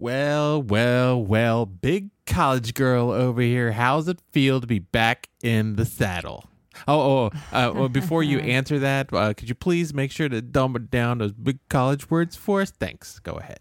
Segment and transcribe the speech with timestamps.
[0.00, 3.72] Well, well, well, big college girl over here.
[3.72, 6.46] How's it feel to be back in the saddle?
[6.88, 10.40] Oh, oh, uh, well, before you answer that, uh, could you please make sure to
[10.40, 12.70] dumb it down those big college words for us?
[12.70, 13.18] Thanks.
[13.18, 13.58] Go ahead.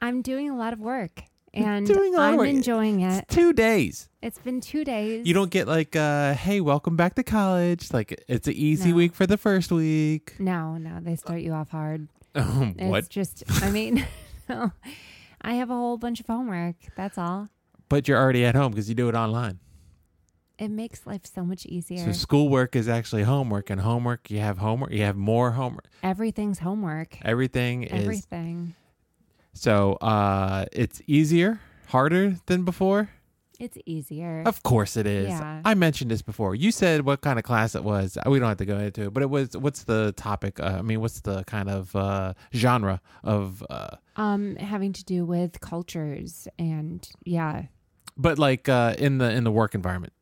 [0.00, 2.48] I'm doing a lot of work and doing a lot I'm work.
[2.48, 3.24] enjoying it.
[3.28, 4.08] It's two days.
[4.22, 5.26] It's been two days.
[5.26, 7.92] You don't get like, uh, hey, welcome back to college.
[7.92, 8.96] Like, it's an easy No.
[8.96, 10.36] week for the first week.
[10.38, 12.08] No, no, they start you off hard.
[12.34, 13.08] Um, It's what?
[13.10, 14.06] just, I mean,
[14.48, 14.70] no,
[15.46, 16.74] I have a whole bunch of homework.
[16.96, 17.48] That's all.
[17.88, 19.60] But you're already at home because you do it online.
[20.58, 22.04] It makes life so much easier.
[22.04, 24.90] So schoolwork is actually homework, and homework you have homework.
[24.90, 25.86] You have more homework.
[26.02, 27.18] Everything's homework.
[27.24, 28.74] Everything is Everything.
[29.52, 29.92] so.
[29.94, 33.10] Uh, it's easier, harder than before.
[33.58, 34.42] It's easier.
[34.44, 35.28] Of course it is.
[35.28, 35.62] Yeah.
[35.64, 36.54] I mentioned this before.
[36.54, 38.18] You said what kind of class it was.
[38.26, 39.56] We don't have to go into it, but it was.
[39.56, 40.60] What's the topic?
[40.60, 43.64] Uh, I mean, what's the kind of uh, genre of?
[43.70, 47.64] Uh, Um, having to do with cultures and yeah.
[48.16, 50.12] but like uh, in the in the work environment,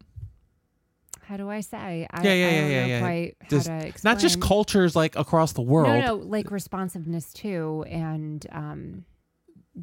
[1.23, 2.07] How do I say?
[2.11, 3.01] I, Yeah, yeah, I yeah, don't yeah, know yeah.
[3.01, 4.15] quite Just- how to explain.
[4.15, 5.89] not just cultures like across the world.
[5.89, 9.05] No, no, like responsiveness too, and um,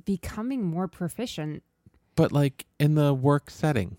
[0.06, 1.64] becoming more proficient
[2.16, 3.98] but like in the work setting.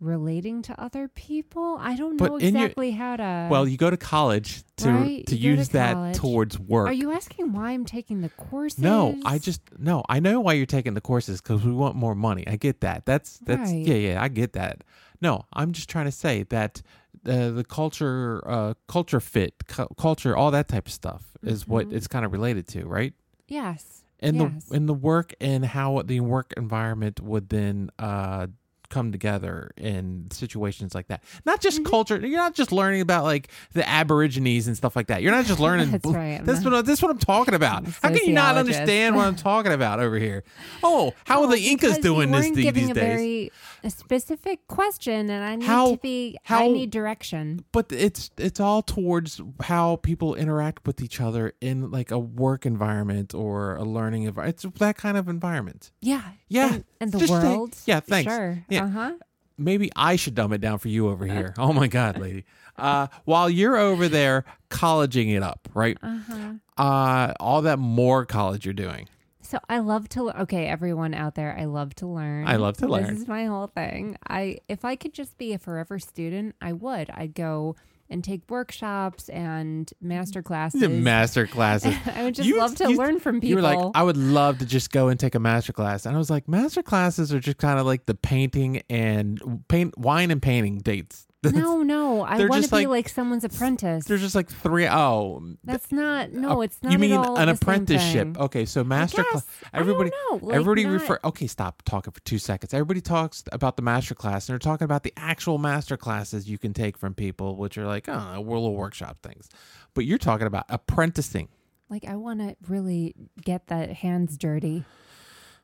[0.00, 1.76] relating to other people.
[1.80, 3.48] I don't But know in your- exactly how to.
[3.50, 6.86] Well, you go to college to Right, to you go to use that towards work.
[6.86, 8.78] are you asking why I'm taking the courses?
[8.78, 10.04] No, I just no.
[10.08, 12.46] I know why you're taking the courses because we want more money.
[12.46, 13.06] I get that.
[13.06, 13.84] That's that's Right.
[13.84, 14.22] yeah yeah.
[14.22, 14.84] I get that.
[15.20, 16.80] No, I'm just trying to say that
[17.26, 21.88] uh, the culture, uh, culture fit, cu- culture, all that type of stuff is what
[21.88, 21.94] Mhm.
[21.94, 23.14] it's kind of related to, right?
[23.48, 24.64] yes, And yes.
[24.64, 28.48] the in the work and how the work environment would then uh
[28.90, 31.22] come together in situations like that.
[31.44, 31.90] Not just Mm-hmm.
[31.90, 32.16] culture.
[32.18, 35.22] You're not just learning about like the Aborigines and stuff like that.
[35.22, 35.90] You're not just learning.
[35.90, 36.40] That's right.
[36.44, 37.84] That's not- what that's what I'm talking about.
[38.02, 40.44] How can you not understand what I'm talking about over here?
[40.82, 42.90] Oh, how are the Incas doing this these a days?
[42.92, 43.52] Very
[43.84, 46.36] a specific question, and I need How- to be.
[46.44, 47.64] how- I need direction.
[47.72, 52.66] but it's it's all towards how people interact with each other in like a work
[52.66, 54.64] environment or a learning environment.
[54.64, 55.92] It's that kind of environment.
[56.00, 57.76] Yeah, Yeah, and, and the just say- world.
[57.86, 58.32] yeah, thanks.
[58.32, 58.64] Sure.
[58.68, 58.77] Yeah.
[58.82, 59.12] Uh huh.
[59.56, 61.54] maybe I should dumb it down for you over here.
[61.58, 62.44] Oh my God, lady.
[62.76, 65.98] Uh, while you're over there colleging it up, right?
[66.02, 66.52] Uh huh.
[66.82, 69.08] Uh, all that more college you're doing.
[69.42, 70.30] So I love to.
[70.42, 72.46] Okay, everyone out there, I love to learn.
[72.46, 73.04] I love to learn.
[73.04, 74.16] This is my whole thing.
[74.28, 77.10] I if I could just be a forever student, I would.
[77.10, 77.74] I'd go
[78.10, 80.82] and take workshops and master classes.
[80.88, 81.94] Master classes.
[82.14, 83.50] I would just You- love to you- learn from people.
[83.50, 86.06] You were like, I would love to just go and take a master class.
[86.06, 89.96] And I was like, master classes are just kind of like the painting and paint,
[89.96, 91.26] wine and painting dates.
[91.52, 94.06] no, no, I want to be like- like, someone's apprentice.
[94.06, 96.32] There's just like three oh That's not.
[96.32, 96.90] No, Uh, it's not.
[96.92, 98.36] you mean an apprenticeship?
[98.36, 99.46] Okay, so master class.
[99.72, 101.20] Everybody, like, everybody not- refer.
[101.22, 102.74] Okay, stop talking for two seconds.
[102.74, 106.58] Everybody talks about the master class, and they're talking about the actual master classes you
[106.58, 109.48] can take from people, which are like oh, little workshop things.
[109.94, 111.48] But you're talking about apprenticing.
[111.88, 114.84] Like I want to really get the hands dirty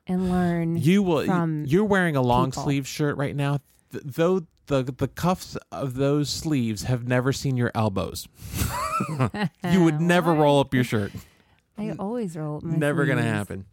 [0.07, 0.77] and learn.
[0.77, 1.25] You will.
[1.65, 2.63] you're wearing a long people.
[2.63, 3.59] sleeve shirt right now.
[3.91, 8.27] Th- though the the cuffs of those sleeves have never seen your elbows.
[9.71, 11.11] you would never roll up your shirt.
[11.77, 12.61] I always roll.
[12.61, 13.65] My never gonna sleeves happen.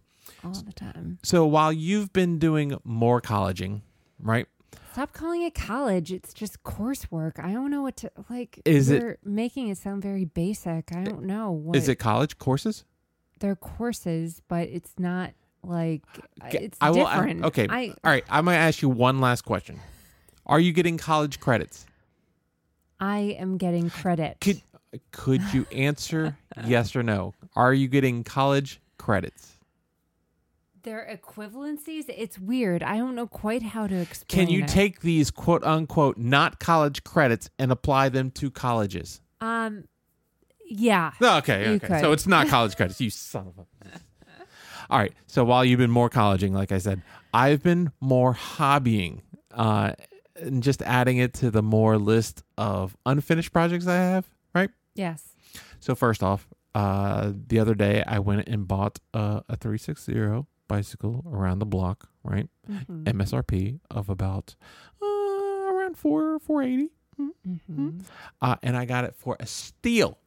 [0.45, 1.19] all the time.
[1.23, 3.83] So while you've been doing more colleging,
[4.21, 4.47] right?
[4.93, 6.13] Stop calling it college.
[6.13, 7.39] It's just coursework.
[7.43, 8.61] I don't know what to like.
[8.65, 10.95] Is it- you're making it sound very basic.
[10.95, 12.85] I don't know what Is it college courses?
[13.41, 15.31] They're courses, but it's not
[15.65, 16.03] like
[16.51, 17.45] it's I will- I- different.
[17.47, 17.67] okay.
[17.71, 19.79] I All right, I'm gonna ask you one last question.
[20.47, 21.87] Are you getting college credits?
[23.01, 24.39] I am getting credit.
[24.41, 24.63] Could
[25.11, 27.35] could you answer yes or no?
[27.57, 29.57] Are you getting college credits?
[30.83, 32.83] Their equivalencies, it's weird.
[32.83, 34.47] I don't know quite how to explain.
[34.47, 34.69] Can you it.
[34.69, 39.21] take these quote unquote not college credits and apply them to colleges?
[39.41, 39.85] Um,
[40.69, 41.13] yeah.
[41.21, 41.79] Okay, okay.
[41.79, 42.01] could.
[42.01, 43.01] So it's not college credits.
[43.01, 43.67] You son of a.
[44.91, 45.13] All right.
[45.27, 47.03] So while you've been more colleging, like I said,
[47.33, 49.21] I've been more hobbying,
[49.53, 49.93] uh,
[50.43, 54.27] and just adding it to the more list of unfinished projects I have.
[54.55, 54.71] Right.
[54.95, 55.23] Yes.
[55.81, 61.25] So first off, uh, the other day I went and bought a, a 360 bicycle
[61.31, 62.09] around the block.
[62.25, 62.49] Right.
[62.71, 63.05] Mhm.
[63.05, 64.55] MSRP of about
[65.03, 66.91] uh, around four four eighty.
[67.21, 68.05] Mhm.
[68.41, 70.19] uh, and I got it for a steal.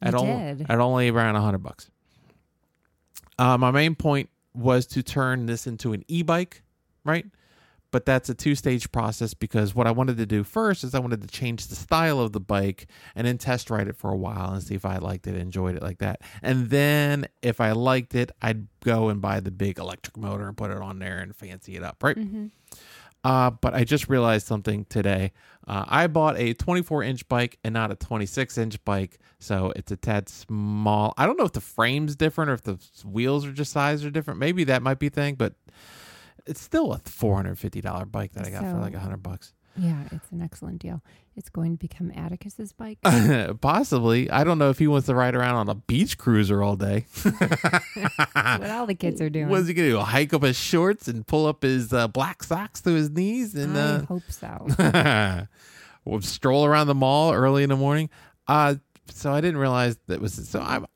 [0.00, 0.70] At, You on- did.
[0.70, 1.90] at only around a hundred bucks.
[3.38, 6.62] Uh, my main point was to turn this into an e-bike,
[7.04, 7.26] right?
[7.92, 10.98] But that's a two stage process because what I wanted to do first is I
[10.98, 14.16] wanted to change the style of the bike and then test ride it for a
[14.16, 16.22] while and see if I liked it, enjoyed it like that.
[16.42, 20.56] And then if I liked it, I'd go and buy the big electric motor and
[20.56, 22.16] put it on there and fancy it up, right?
[22.16, 22.46] Mm-hmm.
[23.24, 25.30] Uh, but I just realized something today.
[25.68, 29.92] Uh, I bought a 24 inch bike and not a 26 inch bike, so it's
[29.92, 31.14] a tad small.
[31.16, 34.10] I don't know if the frame's different or if the wheels are just size are
[34.10, 34.40] different.
[34.40, 35.54] Maybe that might be thing, but
[36.46, 39.52] it's still a $450 bike that I got for like a hundred bucks.
[39.76, 41.02] Yeah, it's an excellent deal.
[41.34, 42.98] It's going to become Atticus's bike.
[43.60, 44.30] Possibly.
[44.30, 47.06] I don't know if he wants to ride around on a beach cruiser all day.
[47.22, 49.48] what all the kids are doing.
[49.48, 49.98] What's he gonna do?
[50.00, 53.78] Hike up his shorts and pull up his uh, black socks to his knees and
[53.78, 55.46] I uh, hope so.
[56.04, 58.10] we'll stroll around the mall early in the morning.
[58.46, 58.74] Uh,
[59.10, 60.60] so I didn't realize that was so.
[60.60, 60.86] I'm.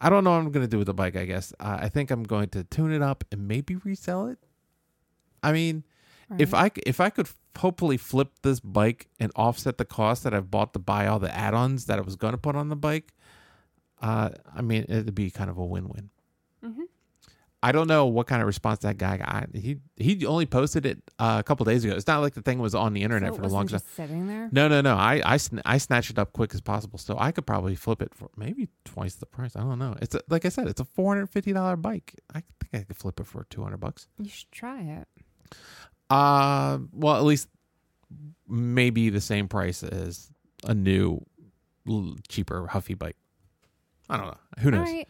[0.00, 1.16] I don't know what I'm gonna do with the bike.
[1.16, 4.38] I guess uh, I think I'm going to tune it up and maybe resell it.
[5.42, 5.84] I mean,
[6.38, 6.72] if Right?
[6.72, 10.50] I c- if I could hopefully flip this bike and offset the cost that I've
[10.50, 13.12] bought to buy all the add-ons that I was going to put on the bike,
[14.00, 16.10] uh, I mean it'd be kind of a win-win.
[17.62, 19.54] I don't know what kind of response that guy got.
[19.54, 21.94] He he only posted it uh, a couple days ago.
[21.94, 23.80] It's not like the thing was on the internet So for a long time.
[23.94, 24.48] sitting there.
[24.50, 24.94] No, no, no.
[24.96, 28.00] I I, sn- I snatched it up quick as possible, so I could probably flip
[28.00, 29.56] it for maybe twice the price.
[29.56, 29.94] I don't know.
[30.00, 32.14] It's a, like I said, it's a four hundred fifty dollar bike.
[32.34, 34.08] I think I could flip it for two hundred bucks.
[34.18, 35.08] You should try it.
[36.08, 37.48] Uh, well, at least
[38.48, 40.30] maybe the same price as
[40.64, 41.24] a new,
[42.28, 43.16] cheaper Huffy bike.
[44.08, 44.36] I don't know.
[44.60, 44.88] Who knows?
[44.88, 45.08] Right.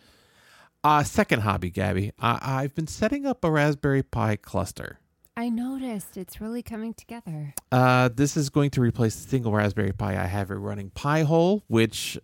[0.83, 2.13] Uh, second hobby, Gabby.
[2.19, 4.99] I- I've been setting up a Raspberry Pi cluster.
[5.37, 7.55] I noticed it's really coming together.
[7.71, 11.65] Uh, this is going to replace the single Raspberry Pi I have it running Pi-hole,
[11.69, 12.19] which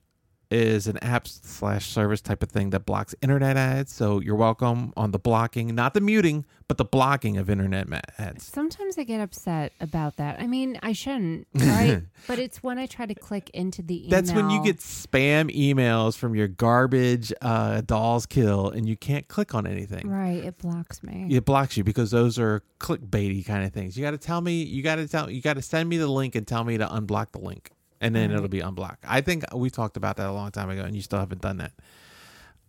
[0.50, 3.92] is an app slash service type of thing that blocks internet ads.
[3.92, 7.86] So you're welcome on the blocking, not the muting, but the blocking of internet
[8.18, 8.44] ads.
[8.44, 10.40] Sometimes I get upset about that.
[10.40, 12.02] I mean, I shouldn't, right?
[12.26, 14.10] but it's when I try to click into the email.
[14.10, 19.26] That's when you get spam emails from your garbage uh, Dolls Kill, and you can't
[19.28, 20.08] click on anything.
[20.08, 20.44] right.
[20.44, 21.26] It blocks me.
[21.30, 23.96] It blocks you because those are clickbaity kind of things.
[23.96, 24.62] You got to tell me.
[24.62, 25.30] You got to tell.
[25.30, 27.70] You got to send me the link and tell me to unblock the link,
[28.00, 28.36] and then Right.
[28.36, 29.04] it'll be unblocked.
[29.06, 31.56] I think we talked about that a long time ago, and you still haven't done
[31.58, 31.72] that.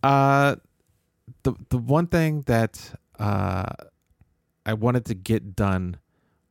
[0.02, 0.56] Uh,
[1.42, 3.66] the the one thing that uh,
[4.64, 5.96] I wanted to get done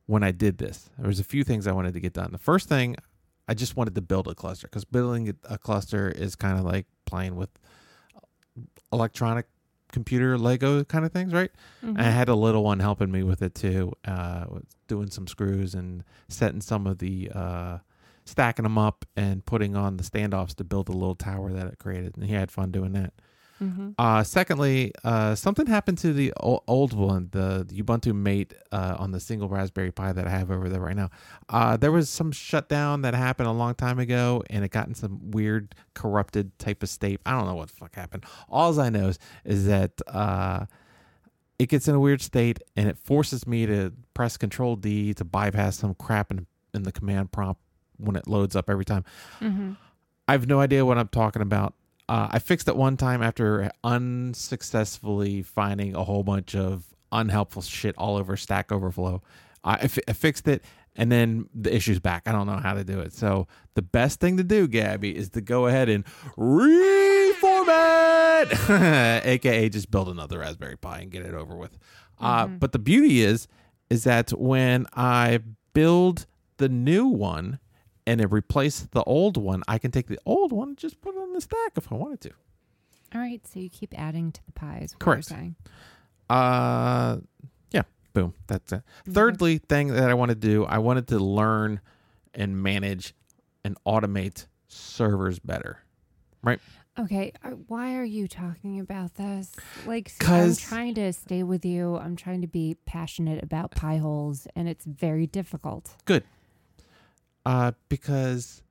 [0.06, 2.30] when I did this, there was a few things I wanted to get done.
[2.32, 2.96] The first thing,
[3.48, 6.86] I just wanted to build a cluster because building a cluster is kind of like
[7.06, 7.50] playing with
[8.92, 9.46] electronic
[9.92, 11.50] computer Lego kind of things, right?
[11.82, 11.88] Mhm.
[11.90, 14.44] And I had a little one helping me with it too, uh,
[14.86, 17.78] doing some screws and setting some of the uh,
[18.28, 21.78] stacking them up and putting on the standoffs to build a little tower that it
[21.78, 22.16] created.
[22.16, 23.12] And he had fun doing that.
[23.60, 23.94] Mhm.
[23.98, 28.94] Uh, secondly, uh, something happened to the o- old one, the, the Ubuntu Mate uh,
[29.00, 31.10] on the single Raspberry Pi that I have over there right now.
[31.48, 34.94] Uh, there was some shutdown that happened a long time ago, and it got in
[34.94, 37.20] some weird, corrupted type of state.
[37.26, 38.24] I don't know what the fuck happened.
[38.48, 40.66] All I know is, is that uh,
[41.58, 45.24] it gets in a weird state, and it forces me to press Control D to
[45.24, 47.60] bypass some crap in, in the command prompt
[47.98, 49.04] when it loads up every time.
[49.40, 49.76] Mhm.
[50.26, 51.74] I have no idea what I'm talking about.
[52.08, 57.94] Uh, I fixed it one time after unsuccessfully finding a whole bunch of unhelpful shit
[57.98, 59.22] all over Stack Overflow.
[59.64, 60.62] I, I fi- I fixed it,
[60.96, 62.22] and then the issue's back.
[62.26, 63.12] I don't know how to do it.
[63.12, 66.04] So the best thing to do, Gabby, is to go ahead and
[66.36, 67.48] reformat,
[69.24, 71.76] aka just build another Raspberry Pi and get it over with.
[72.18, 72.60] Uh, Mhm.
[72.60, 73.48] but the beauty is,
[73.90, 75.40] is that when I
[75.72, 76.26] build
[76.58, 77.58] the new one
[78.08, 81.14] and it replaces the old one, I can take the old one and just put
[81.14, 82.30] it on the stack if I wanted to.
[83.14, 83.46] All right.
[83.46, 84.96] So you keep adding to the pies.
[84.98, 85.26] Correct.
[85.26, 85.56] Saying.
[86.30, 87.18] Uh,
[87.70, 87.82] yeah,
[88.14, 88.32] boom.
[88.46, 88.82] That's it.
[89.06, 91.80] Thirdly, thing that I want to do, I wanted to learn
[92.32, 93.14] and manage
[93.62, 95.82] and automate servers better.
[96.42, 96.60] Right?
[96.98, 99.54] Okay, uh, why are you talking about this?
[99.86, 101.96] Like, I'm trying to stay with you.
[101.96, 105.94] I'm trying to be passionate about pie holes, and it's very difficult.
[107.48, 108.62] Uh, because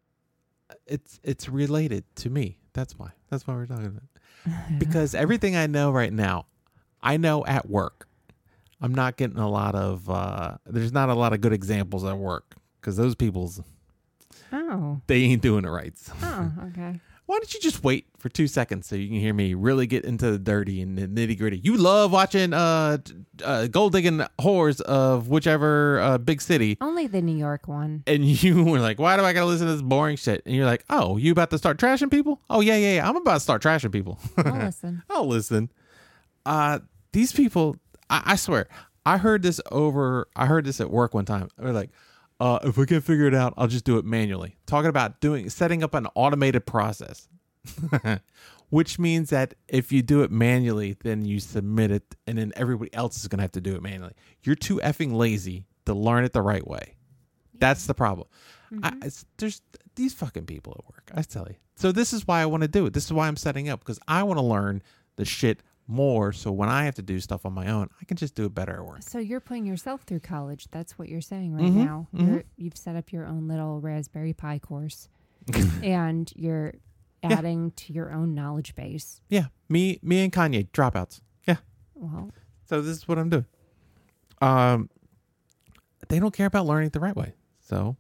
[0.86, 2.60] it's it's related to me.
[2.74, 3.10] That's why.
[3.31, 4.03] That's why we're talking about.
[4.03, 4.79] it.
[4.79, 6.46] Because everything I know right now,
[7.01, 8.07] I know at work.
[8.79, 10.07] I'm not getting a lot of.
[10.07, 13.62] Uh, there's not a lot of good examples at work because those people's
[14.53, 15.96] oh, they ain't doing it right.
[16.22, 17.01] Oh, okay.
[17.27, 20.05] Why don't you just wait for two seconds so you can hear me really get
[20.05, 21.57] into the dirty and the nitty gritty?
[21.62, 22.98] You love watching uh,
[23.43, 28.03] uh gold digging whores of whichever uh, big city, Only the New York one.
[28.07, 30.65] and you were like, "Why do I gotta listen to this boring shit?" And you're
[30.65, 32.41] like, "Oh, you about to start trashing people?
[32.50, 33.10] Oh yeah, yeah, yeah.
[33.10, 34.17] I'm about to start trashing people.
[34.38, 35.03] I'll listen.
[35.10, 35.69] I'll listen."
[36.46, 36.79] Uh,
[37.12, 37.75] these people,
[38.10, 38.67] I, I swear,
[39.05, 40.27] I heard this over.
[40.36, 41.50] I heard this at work one time.
[41.57, 41.89] They're like,
[42.39, 45.50] uh, "If we can figure it out, I'll just do it manually." Talking about doing
[45.50, 47.27] setting up an automated process,
[48.70, 52.94] which means that if you do it manually, then you submit it, and then everybody
[52.94, 54.13] else is gonna have to do it manually.
[54.44, 56.96] You're too effing lazy to learn it the right way.
[57.60, 58.27] That's the problem.
[58.84, 59.62] I, there's
[59.96, 61.12] these fucking people at work.
[61.13, 61.56] I tell you.
[61.75, 62.94] So this is why I want to do it.
[62.94, 64.82] This is why I'm setting up because I want to learn
[65.15, 66.32] the shit more.
[66.34, 68.53] So when I have to do stuff on my own, I can just do it
[68.53, 69.03] better at work.
[69.03, 70.67] So you're putting yourself through college.
[70.72, 72.08] That's what you're saying right Mhm, now.
[72.13, 72.27] mhm.
[72.27, 75.08] You're, you've set up your own little Raspberry Pi course,
[75.84, 76.74] and you're
[77.24, 77.38] Yeah.
[77.38, 79.22] adding to your own knowledge base.
[79.29, 81.22] Yeah, me, me and Kanye dropouts.
[81.48, 81.58] Yeah.
[81.96, 82.32] Well,
[82.65, 83.46] So this is what I'm doing.
[84.41, 84.89] Um,
[86.10, 87.34] they don't care about learning it the right way.
[87.60, 87.98] So,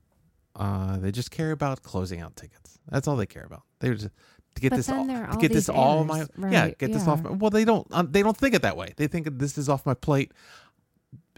[0.55, 2.79] uh, they just care about closing out tickets.
[2.89, 3.63] That's all they care about.
[3.79, 4.09] They just
[4.57, 6.91] to get But this all, to get this these all my errors, yeah right, get
[6.93, 7.21] this off.
[7.23, 7.29] yeah.
[7.29, 8.93] My, well, they don't um, they don't think it that way.
[8.97, 10.31] They think this is off my plate.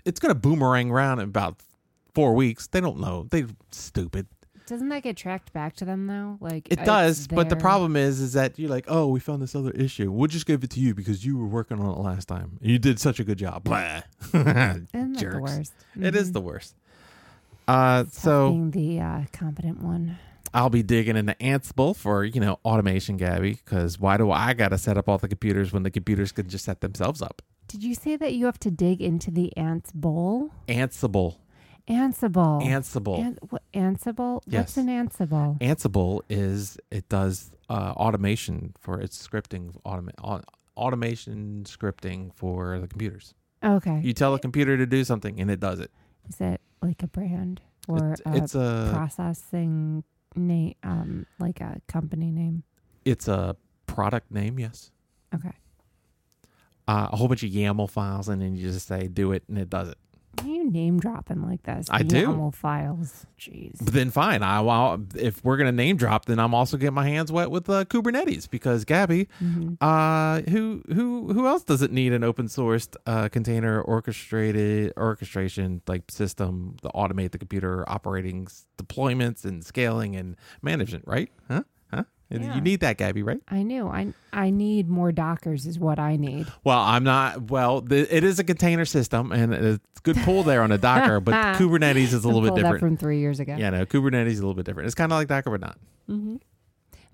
[0.05, 1.61] It's gonna boomerang around in about
[2.15, 2.67] four weeks.
[2.67, 3.27] They don't know.
[3.29, 4.27] they're stupid.
[4.65, 6.37] doesn't that get tracked back to them though?
[6.39, 9.55] Like It does, but the problem is, is that you're like, oh, we found this
[9.55, 10.11] other issue.
[10.11, 12.57] We'll just give it to you because you were working on it last time.
[12.61, 13.63] You did such a good job.
[13.63, 14.01] Blah.
[14.31, 15.73] That the worst?
[15.99, 16.33] It is Mhm.
[16.33, 16.75] the worst.
[17.67, 20.17] Uh, so being the uh, competent one.
[20.53, 23.53] I'll be digging into Ansible for you know automation, Gabby.
[23.63, 26.47] Because why do I got to set up all the computers when the computers could
[26.47, 27.41] just set themselves up?
[27.67, 30.49] Did you say that you have to dig into the ants bowl?
[30.67, 31.37] Ansible,
[31.87, 32.63] Ansible.
[32.63, 34.41] Ansible, An- what, Ansible?
[34.47, 34.75] Yes.
[34.75, 35.59] What's an Ansible?
[35.59, 40.41] Ansible is it does uh, automation for its scripting automa- au-
[40.77, 43.33] automation scripting for the computers.
[43.63, 43.99] Okay.
[44.03, 45.91] You tell a computer to do something and it does it.
[46.29, 50.03] Is it like a brand or a it's a processing
[50.35, 52.63] name, um, like a company name?
[53.05, 53.55] it's a
[53.87, 54.91] product name, yes.
[55.33, 55.53] Okay.
[56.87, 59.57] Uh, a whole bunch of YAML files, and then you just say do it, and
[59.57, 59.97] it does it.
[60.41, 61.87] Why are you name dropping like this?
[61.89, 62.27] I do.
[62.27, 63.25] YAML files.
[63.39, 63.77] Jeez.
[63.83, 67.07] But then fine, I well, if we're gonna name drop, then I'm also getting my
[67.07, 72.13] hands wet with uh, Kubernetes because Gabby, hmm uh, who who who else doesn't need
[72.13, 79.45] an open sourced uh, container orchestrated orchestration like system to automate the computer operating deployments
[79.45, 81.29] and scaling and management, right?
[81.47, 81.63] Huh?
[82.31, 82.55] Yeah.
[82.55, 83.39] You need that, Gabby, right?
[83.47, 83.87] I knew.
[83.87, 86.45] I I need more Dockers is what I need.
[86.63, 87.49] Well, I'm not.
[87.49, 91.19] Well, th- it is a container system, and it's good pull there on a Docker,
[91.19, 92.79] but Kubernetes is a little bit different.
[92.79, 93.55] from three years ago.
[93.57, 94.85] Yeah, no, Kubernetes is a little bit different.
[94.85, 95.77] It's kind of like Docker, but not.
[96.07, 96.35] hmm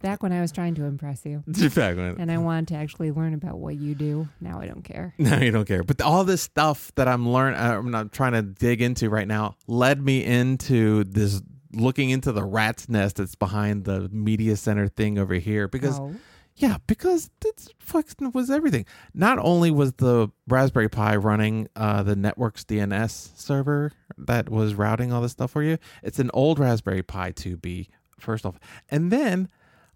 [0.01, 3.11] Back when I was trying to impress you, Back when- and I wanted to actually
[3.11, 4.27] learn about what you do.
[4.41, 5.15] Now I don't care.
[5.19, 5.83] No, you don't care.
[5.83, 9.55] But all this stuff that I'm learning, I'm not trying to dig into right now,
[9.67, 11.41] led me into this
[11.75, 15.67] looking into the rat's nest that's behind the media center thing over here.
[15.67, 16.15] Because Oh.
[16.55, 18.85] yeah, because it's fucking was everything.
[19.13, 25.11] Not only was the Raspberry Pi running uh, the network's DNS server that was routing
[25.11, 27.87] all this stuff for you, it's an old Raspberry Pi 2B.
[28.19, 28.57] First off,
[28.89, 29.49] and then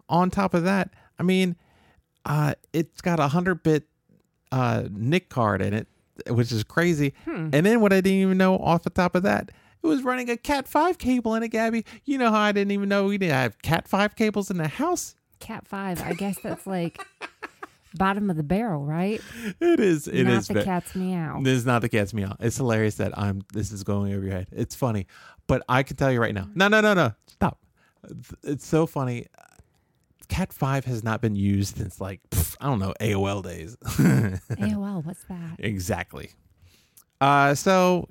[0.10, 1.56] on top of that, I mean,
[2.26, 3.86] uh, it's got a hundred bit
[4.52, 5.88] uh, NIC card in it,
[6.28, 7.14] which is crazy.
[7.24, 7.50] Hmm.
[7.54, 9.52] And then what I didn't even know off the top of that,
[9.84, 11.86] it was running a Cat five cable in it, Gabby.
[12.06, 14.68] You know how I didn't even know we didn't have Cat five cables in the
[14.68, 15.16] house.
[15.40, 16.02] Cat five.
[16.02, 17.02] I guess that's like
[17.96, 19.22] bottom of the barrel, right?
[19.60, 20.08] It is.
[20.08, 20.48] It Not is.
[20.48, 21.40] the cat's meow.
[21.42, 22.36] This is not the cat's meow.
[22.40, 23.42] It's hilarious that I'm.
[23.54, 24.48] This is going over your head.
[24.52, 25.08] It's funny,
[25.48, 26.48] but I can tell you right now.
[26.56, 27.14] No, no, no, no.
[27.28, 27.60] Stop.
[28.44, 29.28] It's so funny.
[30.28, 33.76] Cat five has not been used since like pff, I don't know AOL days.
[33.84, 35.04] AOL.
[35.06, 35.56] What's that?
[35.58, 36.32] exactly.
[37.20, 38.08] Uh, so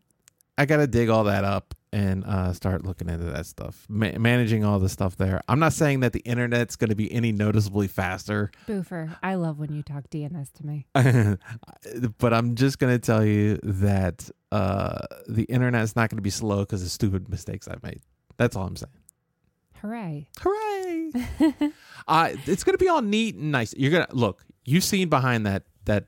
[0.58, 4.18] I got to dig all that up and uh, start looking into that stuff, Ma-
[4.18, 5.40] managing all the stuff there.
[5.48, 9.16] I'm not saying that the internet's going to be any noticeably faster, Boofer.
[9.22, 10.86] I love when you talk DNS to me.
[12.18, 14.98] but I'm just going to tell you that uh,
[15.28, 18.00] the internet's not going to be slow because of stupid mistakes I've made.
[18.36, 18.92] That's all I'm saying.
[19.80, 20.28] Hooray.
[20.40, 21.12] Hooray!
[22.08, 23.74] uh, it's going to be all neat and nice.
[23.76, 24.44] You're gonna look.
[24.64, 26.06] You've seen behind that that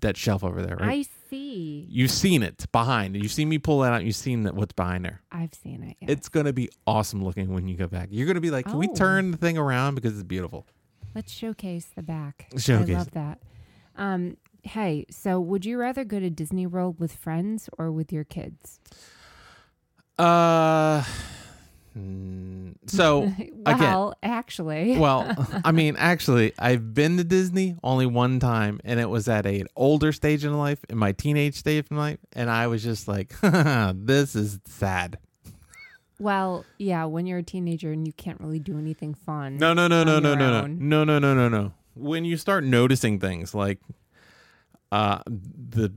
[0.00, 0.90] that shelf over there, right?
[0.90, 1.86] I see.
[1.90, 3.16] You've seen it behind.
[3.16, 4.04] You've seen me pull that out.
[4.04, 5.20] You've seen that what's behind there.
[5.32, 5.96] I've seen it.
[6.00, 6.10] Yes.
[6.10, 8.08] It's gonna be awesome looking when you go back.
[8.10, 8.94] You're gonna be like, can we Oh.
[8.94, 10.66] turn the thing around because it's beautiful.
[11.14, 12.48] Let's showcase the back.
[12.58, 13.40] Showcase I love that.
[13.96, 18.24] Um, hey, so would you rather go to Disney World with friends or with your
[18.24, 18.78] kids?
[20.18, 21.02] Uh,
[22.86, 23.32] so
[23.66, 25.34] well, actually, well,
[25.64, 29.60] I mean, actually, I've been to Disney only one time, and it was at a,
[29.60, 33.08] an older stage in life, in my teenage stage in life, and I was just
[33.08, 35.18] like, this is sad.
[36.18, 39.58] well, yeah, when you're a teenager and you can't really do anything fun.
[39.58, 41.72] No, no, no, no, no, no, no, no, no, no, no, no.
[41.94, 43.78] When you start noticing things like
[44.92, 45.92] uh the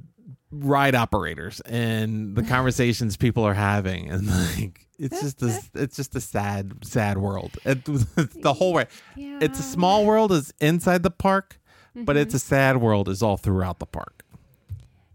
[0.52, 4.10] ride operators and the conversations people are having.
[4.10, 7.58] And like it's just this it's just a sad sad world.
[7.66, 8.88] It, the whole way.
[9.16, 9.40] Yeah.
[9.42, 11.60] it's a small world is inside the park
[11.96, 14.24] but it's a sad world is all throughout the park.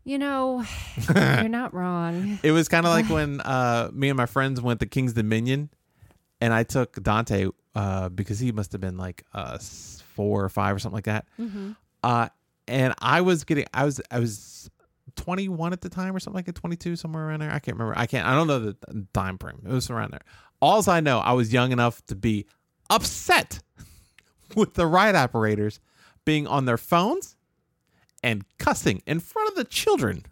[0.04, 0.64] You know,
[1.14, 2.38] you're not wrong.
[2.42, 5.70] it was kind of like when uh me and my friends went to Kings Dominion
[6.40, 10.76] and i took dante uh because he must have been like uh four or five
[10.76, 11.26] or something like that.
[12.02, 12.28] Uh
[12.68, 14.68] and i was getting i was i was
[15.16, 17.98] 21 at the time or something like a 22 somewhere around there i can't remember
[17.98, 18.76] i can't i don't know the
[19.12, 20.22] time frame it was around there
[20.60, 22.46] all i know i was young enough to be
[22.90, 23.60] upset
[24.56, 25.80] with the ride operators
[26.24, 27.36] being on their phones
[28.22, 30.24] and cussing in front of the children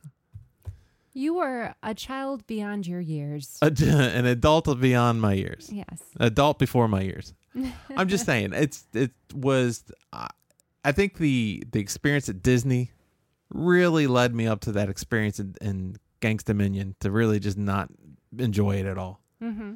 [1.15, 3.59] You were a child beyond your years.
[3.63, 6.01] An adult beyond my years yes.
[6.19, 7.35] adult before my years.
[7.97, 9.85] I'm just saying it's it was
[10.15, 10.29] uh,
[10.85, 12.93] I think the the experience at Disney
[13.53, 17.89] really led me up to that experience in, in Gangsta Dominion to really just not
[18.39, 19.21] enjoy it at all.
[19.43, 19.75] Mm-hmm.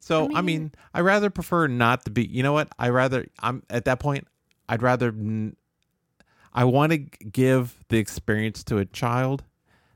[0.00, 2.26] So I I mean, mean- I rather prefer not to be.
[2.26, 2.68] You know what?
[2.78, 4.26] I rather I'm at that point.
[4.68, 5.56] I'd rather n-
[6.52, 9.44] I want to give the experience to a child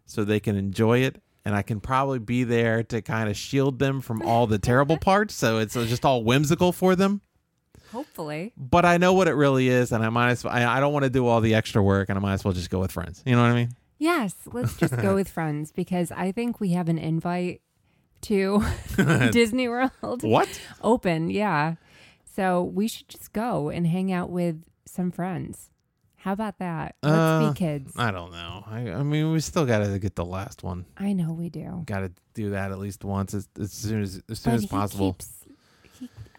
[0.06, 1.22] so they can enjoy it.
[1.44, 4.98] And I can probably be there to kind of shield them from all the terrible
[5.00, 5.34] parts.
[5.34, 7.22] So it's just all whimsical for them.
[7.92, 8.52] Hopefully.
[8.56, 9.92] But I know what it really is.
[9.92, 12.08] And I might as well, I, I don't want to do all the extra work.
[12.08, 13.22] And I might as well just go with friends.
[13.26, 13.70] You know what I mean?
[13.98, 14.34] Yes.
[14.46, 17.60] Let's just go with friends because I think we have an invite
[18.22, 18.62] to
[19.32, 20.60] Disney World What?
[20.82, 21.30] open.
[21.30, 21.74] Yeah.
[22.36, 25.70] So we should just go and hang out with some friends.
[26.16, 26.96] How about that?
[27.02, 27.94] Let's Uh, be kids.
[27.96, 28.62] I don't know.
[28.66, 30.84] I, I mean, we still got to get the last one.
[30.98, 31.82] I know we do.
[31.86, 34.60] Got to do that at least once as, as soon as as soon But as
[34.62, 35.12] he possible.
[35.14, 35.39] keeps-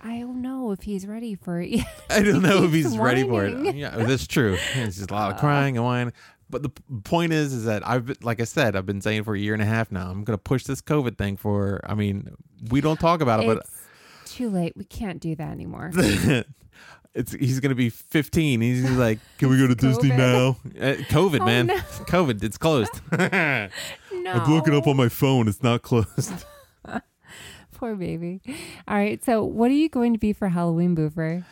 [0.03, 1.79] I don't know if he's ready for it.
[2.10, 3.75] I don't know if he's ready for it.
[3.75, 4.58] Yeah, that's true.
[4.75, 6.13] It's just a lot of crying and whining.
[6.50, 9.24] But the p- point is, is that I've been- like I said, I've been saying
[9.24, 10.10] for a year and a half now.
[10.10, 11.79] I'm gonna push this COVID thing for.
[11.86, 12.36] I mean,
[12.70, 14.74] we don't talk about it, it's too late.
[14.75, 15.91] We can't do that anymore.
[17.13, 18.60] it's he's gonna be 15.
[18.62, 20.17] He's like, can we go to Disney COVID.
[20.17, 20.58] now?
[20.82, 21.67] Uh, COVID, Oh, man.
[21.67, 21.76] no.
[21.78, 22.43] COVID.
[22.43, 22.99] It's closed.
[23.12, 23.69] no.
[24.26, 25.47] I'm looking up on my phone.
[25.47, 26.34] It's not closed.
[27.82, 28.41] Poor baby.
[28.88, 29.26] All right.
[29.26, 31.44] So, what are you going to be for Halloween, Boofer?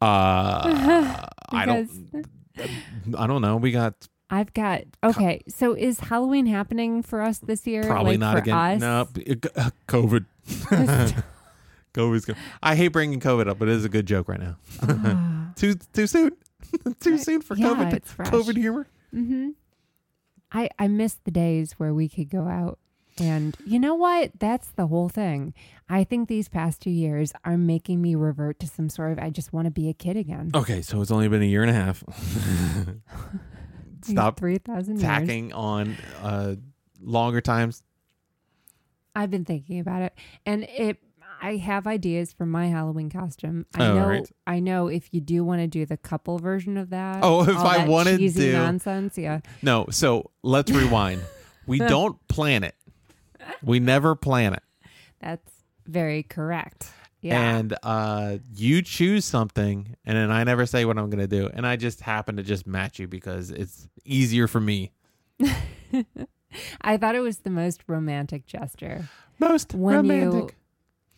[0.00, 2.26] Uh, I don't.
[3.18, 3.58] I don't know.
[3.58, 4.84] We got I've got.
[5.02, 5.42] Okay.
[5.46, 7.82] So, is Halloween happening for us this year?
[7.84, 8.54] Probably like, not for again.
[8.54, 8.80] Us?
[8.80, 10.24] No, b- uh, COVID.
[11.94, 14.56] COVID's go- I hate bringing COVID up, but it is a good joke right now.
[14.80, 16.32] Ah, too too soon.
[16.98, 18.00] too soon for yeah, COVID.
[18.30, 18.86] COVID humor.
[19.14, 19.50] mm-hmm.
[20.50, 22.78] I I miss the days where we could go out.
[23.20, 24.32] And you know what?
[24.38, 25.54] That's the whole thing.
[25.88, 29.30] I think these past two years are making me revert to some sort of I
[29.30, 30.50] just want to be a kid again.
[30.54, 32.02] Okay, so it's only been a year and a half.
[34.02, 35.02] Stop three thousand years.
[35.04, 36.56] tacking on uh,
[37.00, 37.82] longer times.
[39.14, 40.98] I've been thinking about it, and it.
[41.42, 43.66] I have ideas for my Halloween costume.
[43.74, 44.06] I Oh, know.
[44.08, 44.30] right.
[44.46, 44.86] I know.
[44.88, 47.18] If you do want to do the couple version of that.
[47.22, 49.40] Oh, if I that wanted to- nonsense, yeah.
[49.60, 51.20] No, so let's rewind.
[51.66, 52.74] we don't plan it.
[53.62, 54.62] We never plan it.
[55.20, 55.50] That's
[55.86, 56.90] very correct.
[57.20, 57.56] Yeah.
[57.56, 61.48] and uh, you choose something, and then I never say what I'm going to do,
[61.54, 64.92] and I just happen to just match you because it's easier for me.
[66.82, 70.42] I thought it was the most romantic gesture Most when romantic.
[70.42, 70.50] you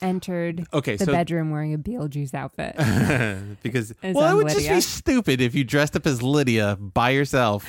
[0.00, 2.76] entered okay, the so bedroom wearing a Beetlejuice outfit.
[3.62, 7.68] because well, it would just be stupid if you dressed up as Lydia by yourself,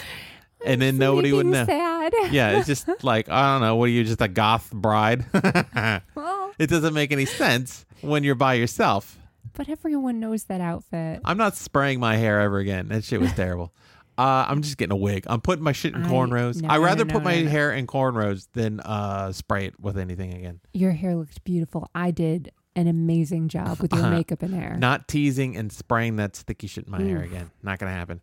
[0.68, 1.66] and then nobody would know.
[1.66, 2.14] Sad.
[2.32, 3.76] Yeah, it's just like I don't know.
[3.76, 5.26] What are you, just a goth bride?
[6.16, 9.18] Well, it doesn't make any sense when you're by yourself.
[9.54, 11.22] but everyone knows that outfit.
[11.26, 12.88] I'm not spraying my hair ever again.
[12.90, 13.74] That shit was terrible.
[14.18, 15.26] Uh, I'm just getting a wig.
[15.28, 16.62] I'm putting my shit in I- cornrows.
[16.62, 19.98] no, I rather no, put no, my hair in cornrows than uh, spray it with
[19.98, 20.60] anything again.
[20.74, 21.88] Your hair looked beautiful.
[21.94, 24.12] I did an amazing job with your Uh-huh.
[24.12, 24.76] makeup and hair.
[24.80, 27.52] Not teasing and spraying that sticky shit in my hair again.
[27.62, 28.22] Not gonna happen.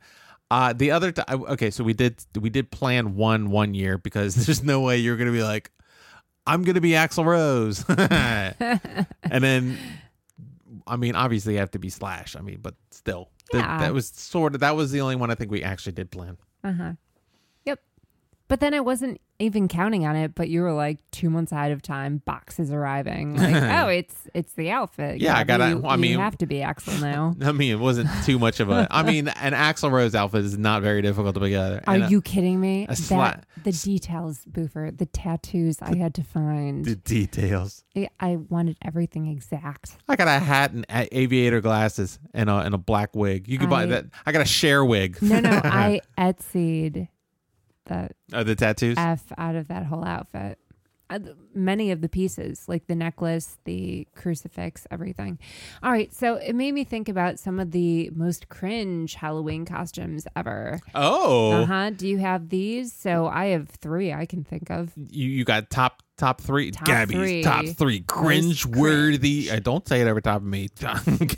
[0.55, 3.99] Uh, the other t- I- okay, so we did we did plan one one year
[3.99, 5.71] because there's no way you're gonna be like,
[6.47, 9.77] I'm gonna be Axl Rose, and then
[10.87, 12.37] I mean obviously you have to be Slash.
[12.37, 13.79] I mean, but still, That- Yeah.
[13.81, 16.37] that was sort of that was the only one I think we actually did plan.
[16.62, 16.93] Uh huh.
[18.47, 20.35] But then I wasn't even counting on it.
[20.35, 22.19] But you were like two months ahead of time.
[22.27, 23.37] Boxes arriving.
[23.37, 23.55] Like,
[23.85, 25.21] oh, it's it's the outfit.
[25.21, 27.35] Yeah, I gotta- You, I you mean- have to be Axl now.
[27.43, 28.87] I mean, it wasn't too much of a.
[28.91, 31.83] I mean, an Axl Rose outfit is not very difficult to put together.
[31.87, 32.87] Are And, you kidding me?
[32.89, 36.85] a that the details, Boofer, the tattoos I had to find.
[36.85, 37.83] the details?
[37.97, 39.97] I, I wanted everything exact.
[40.09, 43.49] I got a hat and a- aviator glasses and a and a black wig.
[43.49, 44.05] You could buy that.
[44.27, 45.17] I got a share wig.
[45.23, 47.09] No, no, I Etsy'd
[47.87, 48.97] the Oh, the tattoos.
[48.99, 50.59] F out of that whole outfit.
[51.11, 51.18] Uh,
[51.55, 55.38] Many of the pieces, like the necklace, the crucifix, everything.
[55.83, 60.27] All right, so it made me think about some of the most cringe Halloween costumes
[60.35, 60.81] ever.
[60.94, 61.90] oh, Uh huh.
[61.90, 62.92] Do you have these?
[62.92, 64.92] So I have three I can think of.
[64.97, 66.70] you you got top top three.
[66.70, 67.42] Top Gabby's three.
[67.42, 69.51] top three cringe worthy.
[69.51, 70.70] Uh, don't say it over top of me.
[70.81, 71.37] Gabby's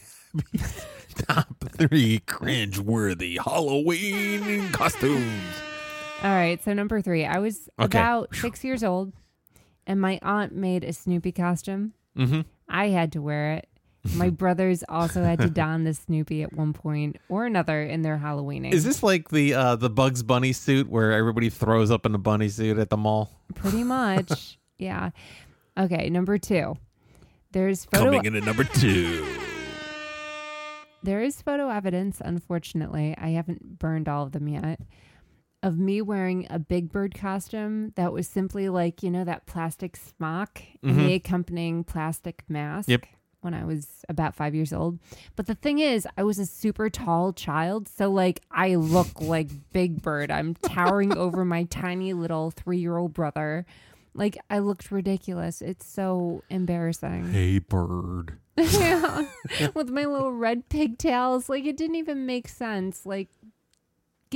[1.27, 5.43] top three cringe worthy Halloween costumes.
[6.23, 7.99] All right, so number three, I was Okay.
[7.99, 9.13] about six years old,
[9.87, 11.93] and my aunt made a Snoopy costume.
[12.19, 12.41] Mm-hmm.
[12.69, 13.69] I had to wear it.
[14.15, 18.17] My brothers also had to don the Snoopy at one point or another in their
[18.19, 18.73] Halloweening.
[18.73, 22.19] Is this like the uh, the Bugs Bunny suit where everybody throws up in a
[22.19, 23.31] bunny suit at the mall?
[23.55, 24.59] Pretty much.
[24.79, 25.11] yeah.
[25.79, 26.77] Okay, number two.
[27.53, 29.27] There's photo Coming in at number two.
[31.03, 33.15] there is photo evidence, unfortunately.
[33.19, 34.81] I haven't burned all of them yet.
[35.67, 39.97] Of me wearing a Big Bird costume that was simply like, you know, that plastic
[39.97, 42.89] smock and the accompanying plastic mask.
[42.89, 42.93] Mm-hmm.
[42.93, 43.07] Yep.
[43.41, 45.01] When I was about five years old.
[45.35, 47.89] But the thing is, I was a super tall child.
[47.89, 50.31] So, like, I look like Big Bird.
[50.31, 53.67] I'm towering over my tiny little three year old brother.
[54.15, 55.61] Like, I looked ridiculous.
[55.63, 57.33] It's so embarrassing.
[57.33, 58.39] Hey, bird.
[58.57, 59.27] yeah.
[59.75, 61.49] With my little red pigtails.
[61.49, 63.05] Like it didn't even make sense.
[63.05, 63.29] Like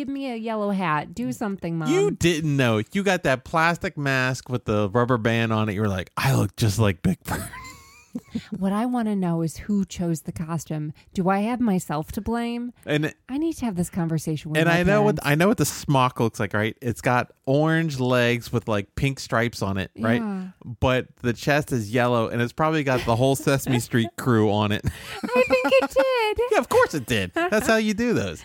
[0.01, 1.15] give me a yellow hat.
[1.15, 1.93] Do something, mom.
[1.93, 2.83] You didn't know.
[2.93, 5.75] You got that plastic mask with the rubber band on it.
[5.75, 7.51] You were like, I look just like Big Bird.
[8.59, 10.95] what I want to know is who chose the costume.
[11.13, 12.73] Do I have myself to blame?
[12.87, 15.19] And I need to have this conversation with and I know what.
[15.23, 16.75] I know what the smock looks like, right?
[16.81, 20.23] It's got orange legs with like pink stripes on it, right?
[20.23, 20.49] Yeah.
[20.81, 24.73] But the chest is yellow, and it's probably got the whole Sesame Street crew on
[24.73, 24.83] it.
[25.23, 26.47] I think it did.
[26.53, 27.33] yeah, of course it did.
[27.35, 28.43] That's how you do those.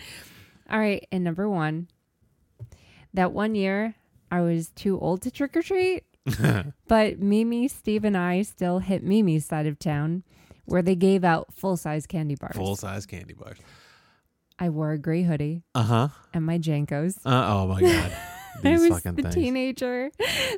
[0.70, 1.88] All right, and number 1.
[3.14, 3.94] That one year
[4.30, 6.04] I was too old to trick or treat.
[6.88, 10.24] but Mimi, Steve, and I still hit Mimi's side of town
[10.64, 12.56] where they gave out full size candy bars.
[12.56, 13.58] Full size candy bars.
[14.58, 16.08] I wore a gray hoodie Uh huh.
[16.34, 17.18] and my JNCOs.
[17.24, 18.12] Uh, oh my god.
[18.64, 19.34] I was the things.
[19.34, 20.10] teenager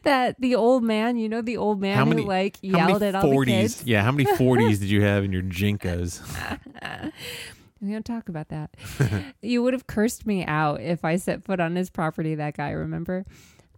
[0.05, 3.15] that the old man, you know, the old man How who like yelled many at
[3.17, 3.47] all the 40s?
[3.47, 3.83] kids.
[3.85, 6.21] Yeah, how many 40s did you have in your JNCOs?
[7.81, 8.77] We don't talk about that.
[9.43, 12.35] you would have cursed me out if I set foot on his property.
[12.35, 13.25] That guy, remember?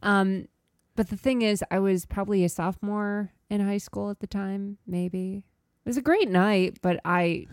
[0.03, 0.49] Um,
[0.97, 4.79] but the thing is, I was probably a sophomore in high school at the time.
[4.87, 5.45] Maybe
[5.85, 7.47] it was a great night, but I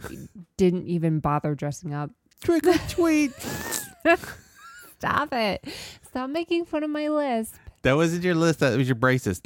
[0.57, 2.11] didn't even bother dressing up.
[2.43, 3.31] Trick or treat.
[4.99, 5.65] Stop it!
[6.07, 7.55] Stop making fun of my lisp.
[7.83, 8.59] That wasn't your list.
[8.59, 9.41] That was your braces.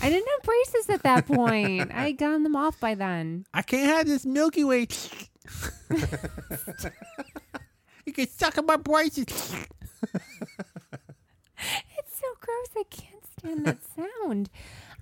[0.00, 1.90] I didn't have braces at that point.
[1.92, 3.44] I had gotten them off by then.
[3.52, 4.88] I can't have this Milky Way.
[8.06, 9.24] you can suck on my braces.
[11.60, 12.68] It's so gross.
[12.76, 14.50] I can't stand that sound.